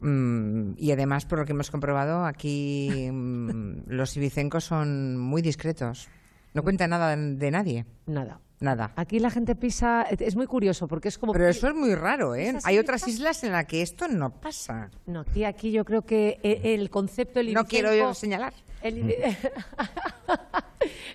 [0.00, 6.08] Mm, y además, por lo que hemos comprobado, aquí mm, los ibicencos son muy discretos.
[6.54, 7.86] No cuenta nada de, de nadie.
[8.06, 8.40] Nada.
[8.58, 8.92] Nada.
[8.96, 11.32] Aquí la gente pisa, es muy curioso porque es como...
[11.32, 12.48] Pero eso es muy raro, ¿eh?
[12.48, 14.90] ¿Es así, Hay otras islas en las que esto no pasa.
[15.06, 17.40] No, aquí, aquí yo creo que e- el concepto...
[17.40, 18.54] El No quiero yo señalar.
[18.82, 19.16] El, ibi-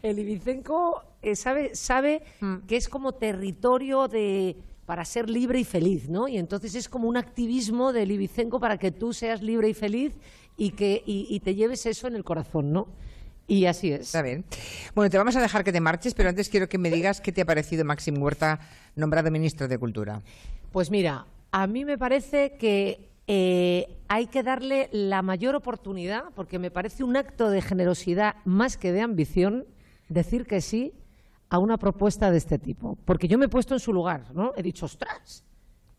[0.03, 2.57] el ibicenco eh, sabe, sabe Mm.
[2.67, 6.27] que es como territorio de para ser libre y feliz, ¿no?
[6.27, 10.17] Y entonces es como un activismo del ibicenco para que tú seas libre y feliz
[10.57, 12.87] y que y, y te lleves eso en el corazón, ¿no?
[13.51, 14.01] Y así es.
[14.01, 14.45] Está bien.
[14.95, 17.33] Bueno, te vamos a dejar que te marches, pero antes quiero que me digas qué
[17.33, 18.59] te ha parecido Máximo Huerta
[18.95, 20.21] nombrado ministro de Cultura.
[20.71, 26.59] Pues mira, a mí me parece que eh, hay que darle la mayor oportunidad, porque
[26.59, 29.65] me parece un acto de generosidad más que de ambición,
[30.07, 30.93] decir que sí
[31.49, 32.97] a una propuesta de este tipo.
[33.03, 34.53] Porque yo me he puesto en su lugar, ¿no?
[34.55, 35.43] He dicho, ostras.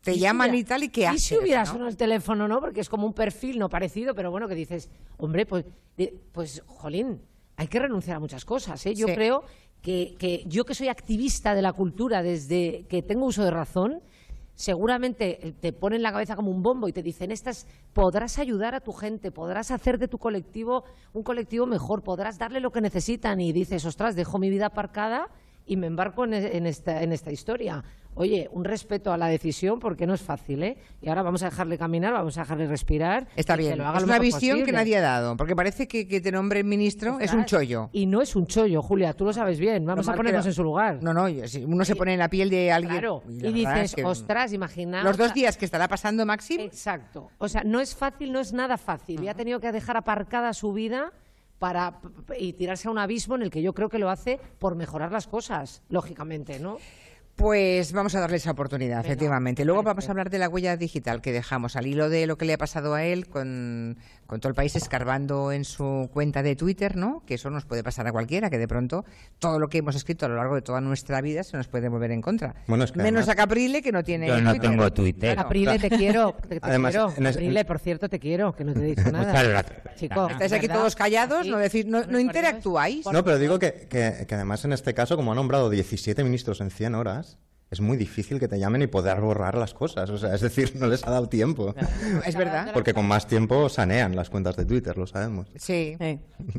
[0.01, 1.23] Te ¿y si llaman hubiera- y tal, ¿y qué ¿Y haces?
[1.25, 1.67] si hubiera no?
[1.67, 2.61] sonado el teléfono, no?
[2.61, 4.89] Porque es como un perfil no parecido, pero bueno, que dices,
[5.19, 5.67] hombre, pues,
[5.99, 7.21] eh, pues jolín,
[7.63, 8.95] hay que renunciar a muchas cosas, ¿eh?
[8.95, 9.15] Yo Sí.
[9.15, 9.45] creo
[9.83, 14.01] que, que yo que soy activista de la cultura desde que tengo uso de razón,
[14.55, 18.75] seguramente eh, te ponen la cabeza como un bombo y te dicen, estas podrás ayudar
[18.75, 20.85] a tu gente, podrás hacer de tu colectivo
[21.15, 25.29] un colectivo mejor, podrás darle lo que necesitan y dices, ostras, dejo mi vida aparcada
[25.67, 27.83] y me embarco en, e- en esta, en esta historia.
[28.15, 30.77] Oye, un respeto a la decisión porque no es fácil, ¿eh?
[31.01, 33.27] Y ahora vamos a dejarle caminar, vamos a dejarle respirar.
[33.37, 33.79] Está bien.
[33.79, 36.31] lo haga Es lo una visión que nadie ha dado, porque parece que, que te
[36.31, 37.89] nombren ministro es un chollo.
[37.93, 39.87] Y no es un chollo, Julia, tú lo sabes bien.
[39.87, 41.03] Vamos a ponernos en su lugar.
[41.03, 41.27] No, no,
[41.67, 42.93] uno se pone en la piel de alguien.
[42.93, 45.03] Claro, y dices, es que ostras, imagina.
[45.03, 46.61] Los dos días que estará pasando Maxim.
[46.61, 47.31] Exacto.
[47.39, 49.23] O sea, no es fácil, no es nada fácil.
[49.23, 51.13] Y ha tenido que dejar aparcada su vida
[51.59, 52.01] para
[52.39, 55.13] y tirarse a un abismo en el que yo creo que lo hace por mejorar
[55.13, 56.79] las cosas, lógicamente, ¿no?
[57.37, 59.65] Pues vamos a darle esa oportunidad, efectivamente.
[59.65, 62.45] Luego vamos a hablar de la huella digital que dejamos al hilo de lo que
[62.45, 63.97] le ha pasado a él con,
[64.33, 67.23] con todo el país escarbando en su cuenta de Twitter, ¿no?
[67.27, 69.05] Que eso nos puede pasar a cualquiera, que de pronto
[69.39, 71.91] todo lo que hemos escrito a lo largo de toda nuestra vida se nos puede
[71.91, 72.55] mover en contra.
[72.67, 74.71] Bueno, es que Menos además- a Caprile, que no tiene Yo no Twitter.
[74.71, 75.35] tengo Twitter.
[75.35, 75.43] Claro.
[75.49, 77.09] Caprile, te quiero, te, te Además, quiero.
[77.11, 79.27] es- Caprile, por cierto, te quiero, que no te he dicho nada.
[79.27, 79.97] Muchas gracias.
[79.97, 83.05] Chico, Estáis aquí todos callados, no, decir, no, no interactuáis.
[83.13, 86.63] No, pero digo que, que- que además en este caso, como ha nombrado 17 ministros
[86.63, 87.37] en 100 horas,
[87.73, 90.11] es muy difícil que te llamen y poder borrar las cosas.
[90.11, 91.75] O sea, es decir, no les ha dado tiempo.
[92.27, 92.71] Es verdad.
[92.75, 95.49] Porque con más tiempo sanean las cuentas de Twitter, lo sabemos.
[95.57, 95.97] Sí.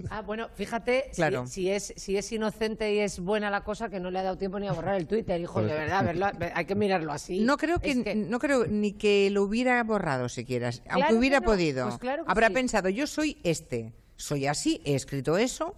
[0.10, 1.46] Ah, bueno, fíjate, si- Claro.
[1.46, 4.38] si, es, si es inocente y es buena la cosa, que no le ha dado
[4.40, 7.42] tiempo ni a borrar el Twitter, hijo, Pues- de verdad, verlo- hay que mirarlo así.
[7.42, 11.40] No creo que, Es no creo ni que lo hubiera borrado siquiera, aunque que hubiera
[11.42, 11.86] no, podido.
[11.88, 12.54] pues claro Habrá sí.
[12.56, 15.76] pensado, yo soy este, soy así, he escrito eso,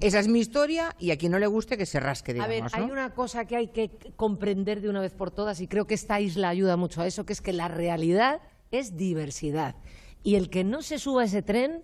[0.00, 2.50] esa es mi historia y a quien no le guste que se rasque, A digamos,
[2.50, 2.92] ver, hay ¿no?
[2.92, 6.20] una cosa que hay que comprender de una vez por todas y creo que esta
[6.20, 9.76] isla ayuda mucho a eso, que es que la realidad es diversidad.
[10.22, 11.82] Y el que no se suba a ese tren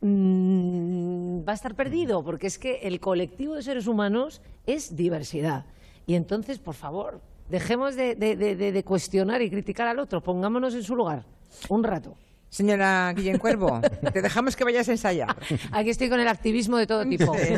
[0.00, 5.66] mm, va a estar perdido, porque es que el colectivo de seres humanos es diversidad.
[6.06, 10.22] Y entonces, por favor, dejemos de, de- de- de- de cuestionar y criticar al otro,
[10.22, 11.24] pongámonos en su lugar
[11.68, 12.16] un rato.
[12.50, 13.80] Señora Guillén Cuervo,
[14.12, 15.36] te dejamos que vayas a ensayar.
[15.70, 17.32] Aquí estoy con el activismo de todo tipo.
[17.38, 17.54] Sí.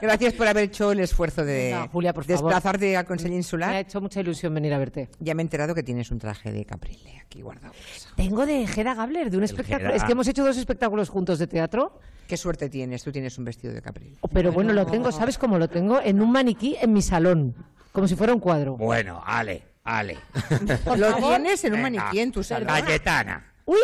[0.00, 2.40] Gracias por haber hecho el esfuerzo de No, Julia, por favor.
[2.44, 3.74] desplazarte al Consejo Me ha Insular.
[3.74, 5.08] hecho mucha ilusión venir a verte.
[5.18, 7.74] Ya me he enterado que tienes un traje de Caprile aquí guardado.
[8.16, 9.88] Tengo de Gera Gabler, de un espectáculo.
[9.90, 9.96] Gera.
[9.96, 11.98] Es que hemos hecho dos espectáculos juntos de teatro.
[12.28, 14.18] Qué suerte tienes, tú tienes un vestido de Caprile.
[14.32, 16.00] Pero bueno, lo tengo, ¿sabes cómo lo tengo?
[16.00, 17.56] En un maniquí en mi salón,
[17.90, 18.76] como si fuera un cuadro.
[18.76, 20.16] Bueno, Ale, Ale.
[20.96, 21.30] Lo favor.
[21.36, 22.68] tienes en un Venga, maniquí en tu salón.
[22.68, 23.52] Cayetana.
[23.64, 23.78] ¡Uy!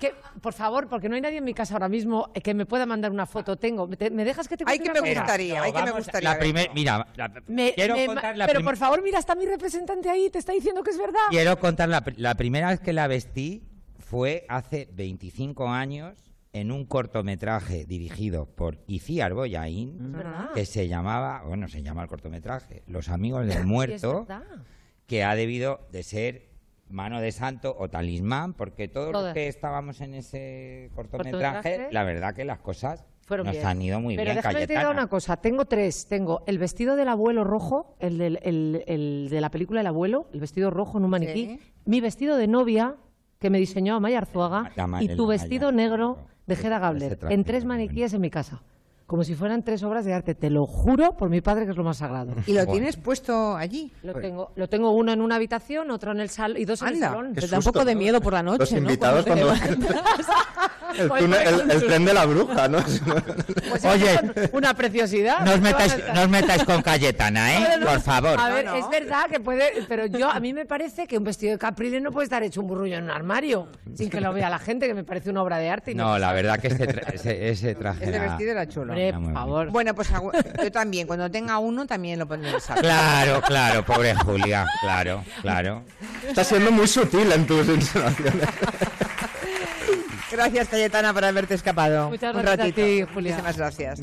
[0.00, 2.64] Que, por favor, porque no hay nadie en mi casa ahora mismo eh, que me
[2.66, 3.56] pueda mandar una foto.
[3.56, 3.86] Tengo.
[3.86, 5.20] ¿Me, te- me dejas que te Ay, cuente que me cosa?
[5.20, 6.30] gustaría, ay, que me gustaría.
[6.32, 9.44] La primer, mira, la- Me- quiero me- contar la pero por favor, mira, está mi
[9.46, 11.20] representante ahí, te está diciendo que es verdad.
[11.30, 13.62] Quiero contar la, pri- la primera vez que la vestí
[13.98, 20.16] fue hace 25 años en un cortometraje dirigido por Iciar Boyaín
[20.54, 24.26] que se llamaba, bueno, se llama el cortometraje Los amigos del muerto,
[25.06, 26.49] que ha debido de ser
[26.90, 31.92] mano de santo o talismán, porque todos los que estábamos en ese cortometraje, Cortometraje.
[31.92, 33.66] la verdad que las cosas Fueron nos bien.
[33.66, 34.94] han ido muy Pero bien, déjame decirte Cayetana.
[35.00, 35.36] una cosa.
[35.36, 36.06] Tengo tres.
[36.08, 40.26] Tengo el vestido del abuelo rojo, el, del- el- el de la película El abuelo,
[40.32, 41.46] el vestido rojo en un maniquí.
[41.46, 41.60] Sí.
[41.84, 42.96] Mi vestido de novia,
[43.38, 44.72] que me diseñó Amaya Arzuaga.
[44.76, 47.16] La ma- y tu vestido negro de Gera ese Gabler.
[47.16, 48.62] traje En tres maniquíes en mi casa.
[49.10, 50.36] Como si fueran tres obras de arte.
[50.36, 52.32] Te lo juro por mi padre que es lo más sagrado.
[52.46, 52.72] ¿Y lo Bueno.
[52.74, 53.90] tienes puesto allí?
[54.04, 56.88] Lo tengo, lo tengo uno en una habitación, otro en el salón y dos en
[56.88, 57.34] Anda, el salón.
[57.34, 58.78] Te da un poco de miedo por la noche, Los ¿no?
[58.78, 59.74] invitados Cuando cuando...
[60.96, 62.78] el, túnel- el- el tren de la bruja, ¿no?
[63.70, 64.20] Pues Oye,
[64.52, 65.40] una preciosidad.
[65.44, 67.60] No os, ¿Qué vas a metáis, no os metáis con Cayetana, ¿eh?
[67.70, 67.90] No, no, no.
[67.92, 68.36] Por favor.
[68.40, 68.78] A ver, No, no.
[68.78, 72.00] es verdad que puede, pero yo a mí me parece que un vestido de caprile
[72.00, 74.86] no puede estar hecho un burrullo en un armario sin que lo vea la gente,
[74.86, 75.92] que me parece una obra de arte.
[75.92, 78.94] y No, la verdad que ese, tra- ese, ese traje Ese era- vestido era chulo.
[79.08, 79.70] Hombre, muy por favor.
[79.70, 80.10] Bueno, pues
[80.62, 82.82] yo también, cuando tenga uno, también lo pondré en el salón.
[82.82, 85.82] Claro, claro, pobre Julia, claro, claro.
[86.26, 88.48] Estás siendo muy sutil en tus insinuaciones.
[90.30, 92.08] Gracias, Cayetana, por haberte escapado.
[92.10, 92.86] Muchas Un gracias a ratito.
[92.86, 93.30] ti, Julia.
[93.32, 94.00] Muchísimas gracias.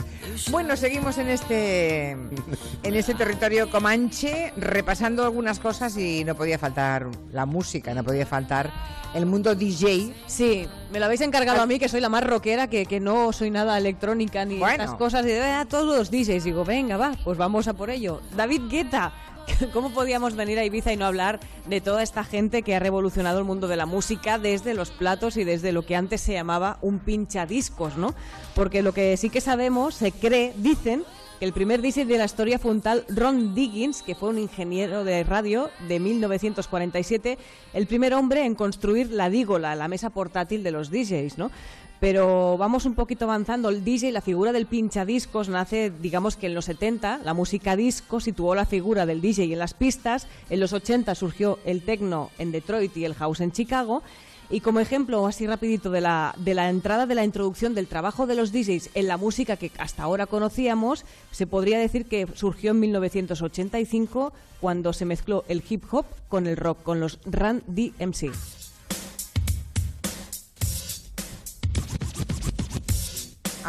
[0.52, 7.08] Bueno, seguimos en este, en este territorio comanche, repasando algunas cosas y no podía faltar
[7.32, 8.72] la música, no podía faltar
[9.14, 10.14] el mundo DJ.
[10.28, 13.32] Sí, me lo habéis encargado a mí, que soy la más rockera, que, que no
[13.32, 14.84] soy nada electrónica ni Bueno.
[14.84, 15.26] estas cosas.
[15.26, 16.44] Y ah, todos los DJs.
[16.44, 18.22] Digo, venga, va, pues vamos a por ello.
[18.36, 19.14] David Guetta.
[19.74, 23.40] ¿Cómo podíamos venir a Ibiza y no hablar de toda esta gente que ha revolucionado
[23.40, 26.78] el mundo de la música desde los platos y desde lo que antes se llamaba
[26.82, 28.14] un pinchadiscos, ¿no?
[28.56, 31.04] Porque lo que sí que sabemos, se cree, dicen
[31.40, 34.40] que el primer DJ de la historia fue un tal Ron Diggins, que fue un
[34.40, 37.38] ingeniero de radio de 1947,
[37.74, 41.52] el primer hombre en construir la dígola, la mesa portátil de los DJs, ¿no?
[42.00, 43.70] Pero vamos un poquito avanzando.
[43.70, 48.20] El DJ, la figura del pinchadiscos, nace, digamos que en los 70, la música disco
[48.20, 50.28] situó la figura del DJ en las pistas.
[50.50, 54.04] En los 80 surgió el techno en Detroit y el house en Chicago.
[54.50, 58.28] Y como ejemplo, así rapidito, de la, de la entrada de la introducción del trabajo
[58.28, 62.72] de los DJs en la música que hasta ahora conocíamos, se podría decir que surgió
[62.72, 64.32] en 1985
[64.62, 68.67] cuando se mezcló el hip hop con el rock, con los Run DMC.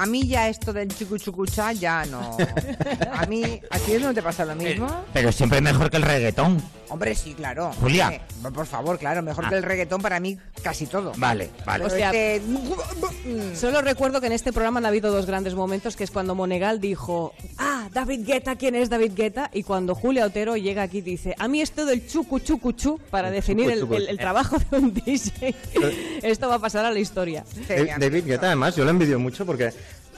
[0.01, 2.36] A mí ya esto del chucuchucucha ya no.
[3.12, 4.86] A mí, ¿a ti no te pasa lo mismo?
[5.12, 6.62] Pero siempre mejor que el reggaetón.
[6.90, 7.72] Hombre, sí, claro.
[7.80, 8.07] Julia.
[8.36, 9.49] Hombre, por favor, claro, mejor Ah.
[9.51, 11.12] que el reggaetón para mí casi todo.
[11.16, 11.84] Vale, vale.
[11.84, 15.96] Pero O sea, este- Solo recuerdo que en este programa han habido dos grandes momentos,
[15.96, 19.51] que es cuando Monegal dijo, ah, David Guetta, ¿quién es David Guetta?
[19.53, 22.99] Y cuando Julia Otero llega aquí y dice, a mí esto del chucu chucu chu,
[23.11, 23.94] para definir el, chucu.
[23.94, 25.55] el- el trabajo de un DJ,
[26.22, 27.44] esto va a pasar a la historia.
[27.68, 29.72] Eh, David Guetta, además, yo lo envidio mucho porque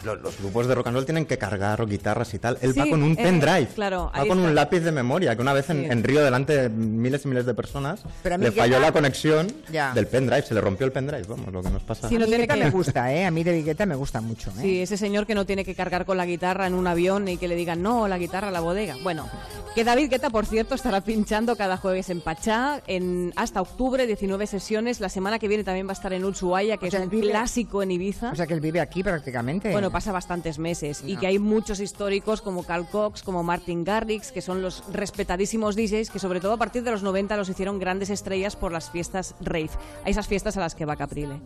[0.05, 2.59] lo- los, grupos de rock and roll tienen que cargar guitarras y tal.
[2.63, 3.69] Él va Sí, con un eh, pendrive.
[3.75, 4.55] claro, va con un está.
[4.55, 5.87] lápiz de memoria, que una vez en, Sí.
[5.91, 9.93] en Río, delante de miles y miles de personas, le falló la conexión Ya.
[9.95, 10.43] del pendrive.
[10.43, 12.07] Se le rompió el pendrive, vamos, lo que nos pasa.
[12.07, 13.25] a mí Guetta me gusta, ¿eh?
[13.27, 14.63] A mí David Guetta me gusta mucho, ¿eh?
[14.63, 17.37] Sí, ese señor que no tiene que cargar con la guitarra en un avión y
[17.37, 18.97] que le digan, no, la guitarra a la bodega.
[19.03, 19.29] Bueno,
[19.75, 24.47] que David Guetta, por cierto, estará pinchando cada jueves en Pachá en hasta octubre, 19
[24.47, 25.01] sesiones.
[25.01, 27.11] La semana que viene también va a estar en Ushuaia, que O sea, es un
[27.11, 28.31] vive- clásico en Ibiza.
[28.33, 29.71] O sea, que él vive aquí prácticamente.
[29.73, 34.33] Bueno, pasa bastantes meses y que hay muchos históricos como Carl Cox, como Martin Garrix,
[34.33, 37.79] que son los respetadísimos DJs que sobre todo a partir de los 90 los hicieron
[37.79, 39.71] grandes estrellas por las fiestas rave,
[40.05, 41.41] a esas fiestas a las que va Caprile.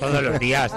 [0.00, 0.72] Todos los días.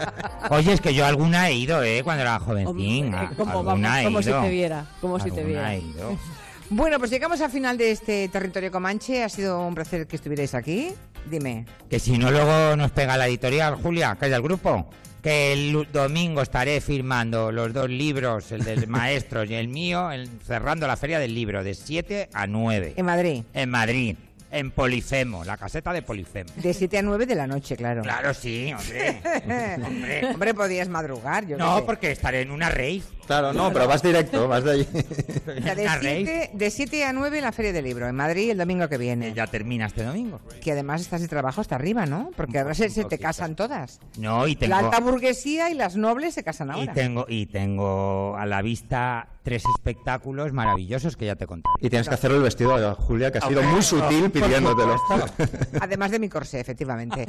[0.50, 2.02] Oye, es que yo alguna he ido, ¿eh?
[2.04, 3.14] Cuando era jovencín.
[3.14, 5.74] Hombre, como, vamos, si te viera, como si te viera.
[5.74, 6.18] he ido.
[6.72, 9.24] Bueno, pues llegamos al final de este territorio comanche.
[9.24, 10.94] Ha sido un placer que estuvierais aquí.
[11.28, 11.66] Dime.
[11.88, 14.88] Que si no, luego nos pega la editorial, Julia, que es del grupo.
[15.22, 20.28] Que el domingo estaré firmando los dos libros, el del maestro y el mío, el-
[20.46, 22.94] cerrando la feria del libro, de 7 a 9.
[22.96, 23.42] En Madrid.
[23.52, 24.16] En Madrid,
[24.50, 26.50] en Polifemo, la caseta de Polifemo.
[26.56, 28.02] De 7 a 9 de la noche, claro.
[28.02, 29.20] Claro, sí, hombre.
[29.86, 30.26] hombre.
[30.26, 31.46] hombre, podías madrugar.
[31.46, 33.02] Yo No, porque estaré en una rave.
[33.30, 34.88] Claro, no, pero vas directo, vas de allí.
[34.90, 38.50] O sea, de 7 de siete a 9 en la Feria del Libro, en Madrid,
[38.50, 39.32] el domingo que viene.
[39.32, 40.40] Ya termina este domingo.
[40.60, 42.32] Que además estás de trabajo hasta arriba, ¿no?
[42.36, 44.00] Porque ahora se, se te casan todas.
[44.18, 44.70] No, y tengo...
[44.70, 46.92] La alta burguesía y las nobles se casan Y ahora.
[46.92, 51.70] tengo, y tengo a la vista tres espectáculos maravillosos que ya te conté.
[51.80, 54.96] Y tienes que hacer el vestido a Julia, que ha sido muy sutil por pidiéndotelo.
[55.80, 57.26] Además de mi corsé, efectivamente.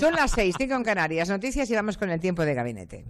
[0.00, 1.28] Son las 6, 5 en Canarias.
[1.28, 3.04] Noticias y vamos con el tiempo de gabinete.